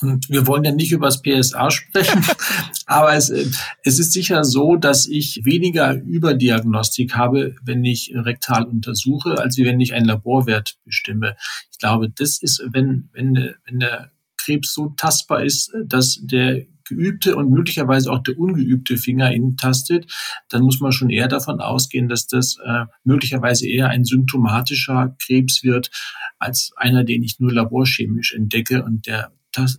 [0.08, 2.24] Und wir wollen ja nicht über das PSA sprechen,
[2.86, 9.39] aber es, es ist sicher so, dass ich weniger Überdiagnostik habe, wenn ich rektal untersuche,
[9.39, 11.36] als wenn ich einen Laborwert bestimme.
[11.72, 17.36] Ich glaube, das ist, wenn, wenn, wenn der Krebs so tastbar ist, dass der geübte
[17.36, 20.11] und möglicherweise auch der ungeübte Finger ihn tastet,
[20.49, 25.63] dann muss man schon eher davon ausgehen, dass das äh, möglicherweise eher ein symptomatischer Krebs
[25.63, 25.91] wird,
[26.39, 29.31] als einer, den ich nur laborchemisch entdecke und der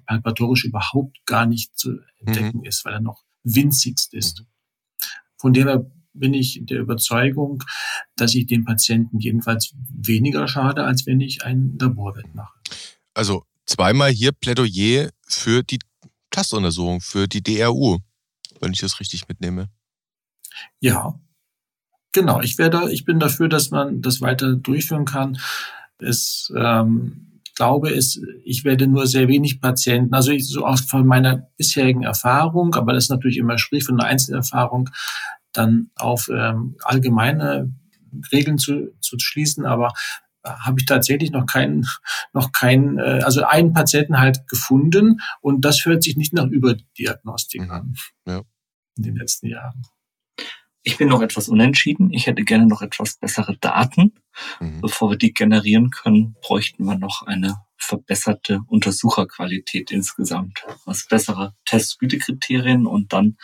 [0.06, 2.64] palpatorisch überhaupt gar nicht zu entdecken mhm.
[2.64, 4.44] ist, weil er noch winzigst ist.
[5.36, 7.62] Von dem bin ich der Überzeugung,
[8.16, 12.54] dass ich den Patienten jedenfalls weniger schade, als wenn ich ein Laborwert mache.
[13.12, 15.78] Also zweimal hier Plädoyer für die
[16.36, 17.98] Tastuntersuchung, für die DRU,
[18.60, 19.70] wenn ich das richtig mitnehme.
[20.80, 21.18] Ja,
[22.12, 22.42] genau.
[22.42, 25.38] Ich werde, ich bin dafür, dass man das weiter durchführen kann.
[25.98, 31.06] Es ähm, glaube, es, ich werde nur sehr wenig Patienten, also ich, so aus von
[31.06, 34.90] meiner bisherigen Erfahrung, aber das ist natürlich immer schwierig von einer Einzelerfahrung,
[35.52, 37.74] dann auf ähm, allgemeine
[38.30, 39.94] Regeln zu, zu schließen, aber
[40.46, 41.86] habe ich tatsächlich noch keinen,
[42.32, 47.62] noch keinen, äh, also einen Patienten halt gefunden und das hört sich nicht nach Überdiagnostik
[47.62, 47.70] mhm.
[47.70, 47.94] an.
[48.26, 48.42] Ja.
[48.96, 49.82] In den letzten Jahren.
[50.82, 52.12] Ich bin noch etwas unentschieden.
[52.12, 54.14] Ich hätte gerne noch etwas bessere Daten.
[54.60, 54.80] Mhm.
[54.80, 60.64] Bevor wir die generieren können, bräuchten wir noch eine verbesserte Untersucherqualität insgesamt.
[60.84, 63.36] Was bessere Testgütekriterien und dann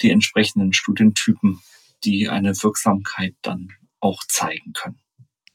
[0.00, 1.60] die entsprechenden Studientypen,
[2.04, 3.68] die eine Wirksamkeit dann
[4.00, 5.00] auch zeigen können.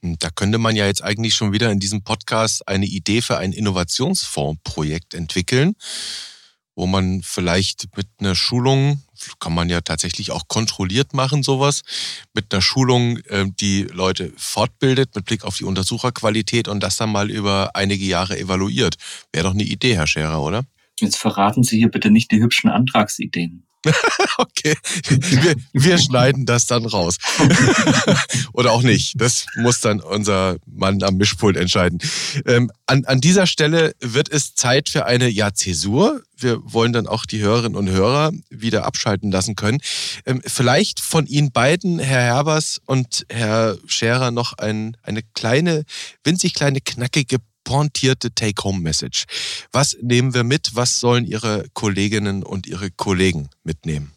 [0.02, 3.54] Da könnte man ja jetzt eigentlich schon wieder in diesem Podcast eine Idee für ein
[3.54, 5.76] Innovationsfondsprojekt entwickeln,
[6.76, 9.04] wo man vielleicht mit einer Schulung,
[9.40, 11.84] kann man ja tatsächlich auch kontrolliert machen, sowas,
[12.34, 17.12] mit einer Schulung äh, die Leute fortbildet mit Blick auf die Untersucherqualität und das dann
[17.12, 18.96] mal über einige Jahre evaluiert.
[19.32, 20.64] Wäre doch eine Idee, Herr Scherer, oder?
[21.00, 23.68] Jetzt verraten Sie hier bitte nicht die hübschen Antragsideen.
[24.38, 24.76] okay,
[25.10, 27.18] wir, wir schneiden das dann raus.
[28.54, 29.20] Oder auch nicht.
[29.20, 32.00] Das muss dann unser Mann am Mischpult entscheiden.
[32.46, 36.22] Ähm, an, an dieser Stelle wird es Zeit für eine Ja Zäsur.
[36.38, 39.80] Wir wollen dann auch die Hörerinnen und Hörer wieder abschalten lassen können.
[40.26, 45.86] Ähm, vielleicht von Ihnen beiden, Herr Herbers und Herr Scherer, noch ein, eine kleine,
[46.24, 47.38] winzig kleine, knackige
[47.72, 49.24] pointierte Take-Home-Message.
[49.72, 50.72] Was nehmen wir mit?
[50.76, 54.12] Was sollen Ihre Kolleginnen und Ihre Kollegen mitnehmen?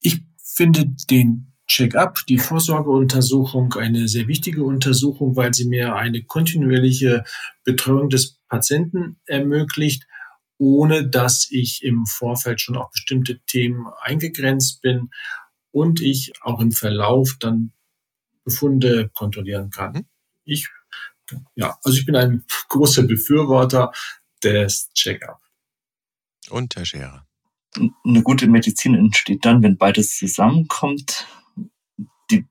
[0.00, 7.22] Ich finde den Check-up, die Vorsorgeuntersuchung, eine sehr wichtige Untersuchung, weil sie mir eine kontinuierliche
[7.62, 10.08] Betreuung des Patienten ermöglicht,
[10.58, 15.10] ohne dass ich im Vorfeld schon auf bestimmte Themen eingegrenzt bin
[15.70, 17.72] und ich auch im Verlauf dann
[18.44, 19.92] Befunde kontrollieren kann.
[19.92, 20.06] Mhm.
[20.44, 20.68] Ich
[21.54, 23.92] ja, also ich bin ein großer Befürworter
[24.42, 25.40] des Check-up.
[26.50, 27.26] Und Herr Scherer?
[27.76, 31.26] Eine gute Medizin entsteht dann, wenn beides zusammenkommt.
[32.30, 32.46] Die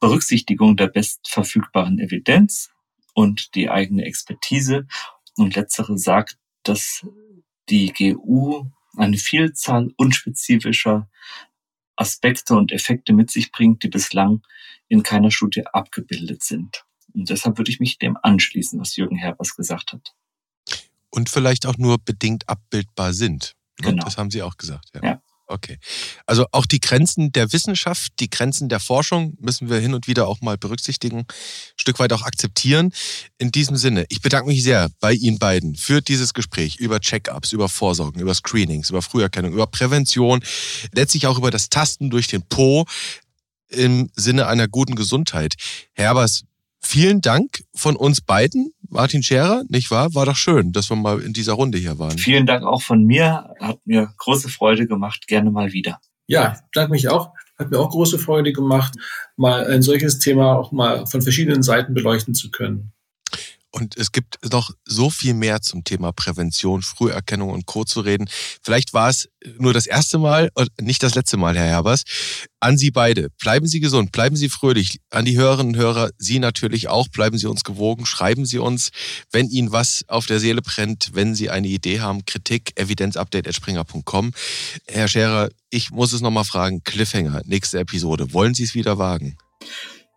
[0.00, 2.70] Berücksichtigung der bestverfügbaren Evidenz
[3.14, 4.86] und die eigene Expertise.
[5.36, 7.04] Und letztere sagt, dass
[7.68, 11.08] die GU eine Vielzahl unspezifischer
[11.96, 14.42] Aspekte und Effekte mit sich bringt, die bislang
[14.88, 16.84] in keiner Studie abgebildet sind.
[17.14, 20.14] Und deshalb würde ich mich dem anschließen, was Jürgen Herbers gesagt hat.
[21.10, 23.54] Und vielleicht auch nur bedingt abbildbar sind.
[23.80, 23.90] Ne?
[23.90, 24.04] Genau.
[24.04, 24.90] Das haben Sie auch gesagt.
[24.94, 25.02] Ja.
[25.02, 25.22] ja.
[25.46, 25.78] Okay.
[26.24, 30.26] Also auch die Grenzen der Wissenschaft, die Grenzen der Forschung müssen wir hin und wieder
[30.26, 31.26] auch mal berücksichtigen, ein
[31.76, 32.92] Stück weit auch akzeptieren.
[33.36, 37.52] In diesem Sinne, ich bedanke mich sehr bei Ihnen beiden für dieses Gespräch über Check-ups,
[37.52, 40.42] über Vorsorgen, über Screenings, über Früherkennung, über Prävention,
[40.92, 42.86] letztlich auch über das Tasten durch den Po
[43.68, 45.56] im Sinne einer guten Gesundheit.
[45.92, 46.44] Herbers,
[46.86, 50.14] Vielen Dank von uns beiden, Martin Scherer, nicht wahr?
[50.14, 52.18] War doch schön, dass wir mal in dieser Runde hier waren.
[52.18, 53.54] Vielen Dank auch von mir.
[53.58, 55.26] Hat mir große Freude gemacht.
[55.26, 55.98] Gerne mal wieder.
[56.26, 57.32] Ja, danke mich auch.
[57.58, 58.94] Hat mir auch große Freude gemacht,
[59.36, 62.92] mal ein solches Thema auch mal von verschiedenen Seiten beleuchten zu können.
[63.74, 67.82] Und es gibt noch so viel mehr zum Thema Prävention, Früherkennung und Co.
[67.82, 68.30] zu reden.
[68.62, 72.04] Vielleicht war es nur das erste Mal und nicht das letzte Mal, Herr Herbers.
[72.60, 73.30] An Sie beide.
[73.30, 75.00] Bleiben Sie gesund, bleiben Sie fröhlich.
[75.10, 77.08] An die Hörerinnen und Hörer, Sie natürlich auch.
[77.08, 78.06] Bleiben Sie uns gewogen.
[78.06, 78.90] Schreiben Sie uns,
[79.32, 82.24] wenn Ihnen was auf der Seele brennt, wenn Sie eine Idee haben.
[82.26, 84.34] Kritik, evidenzupdate.springer.com.
[84.86, 86.84] Herr Scherer, ich muss es nochmal fragen.
[86.84, 88.32] Cliffhanger, nächste Episode.
[88.32, 89.36] Wollen Sie es wieder wagen?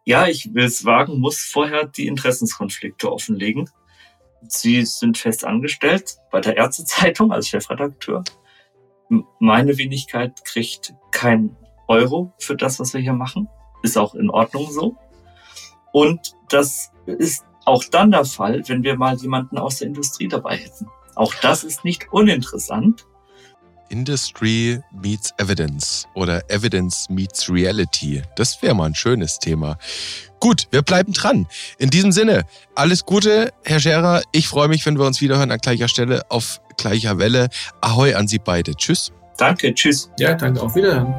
[0.08, 3.70] Ja, ich will es wagen, muss vorher die Interessenskonflikte offenlegen.
[4.47, 8.24] Sie sind fest angestellt bei der Ärztezeitung als Chefredakteur.
[9.39, 11.58] Meine Wenigkeit kriegt kein
[11.89, 13.49] Euro für das, was wir hier machen.
[13.84, 14.95] Ist auch in Ordnung so.
[15.91, 20.55] Und das ist auch dann der Fall, wenn wir mal jemanden aus der Industrie dabei
[20.55, 20.88] hätten.
[21.16, 23.05] Auch das ist nicht uninteressant.
[23.89, 28.21] Industry meets Evidence oder Evidence meets Reality.
[28.35, 29.77] Das wäre mal ein schönes Thema.
[30.39, 31.47] Gut, wir bleiben dran.
[31.77, 34.21] In diesem Sinne, alles Gute, Herr Scherer.
[34.31, 37.49] Ich freue mich, wenn wir uns wiederhören an gleicher Stelle auf gleicher Welle.
[37.81, 38.75] Ahoi an Sie beide.
[38.75, 39.11] Tschüss.
[39.38, 40.09] Danke, tschüss.
[40.19, 40.61] Ja, danke.
[40.61, 41.13] Auf Wiederhören.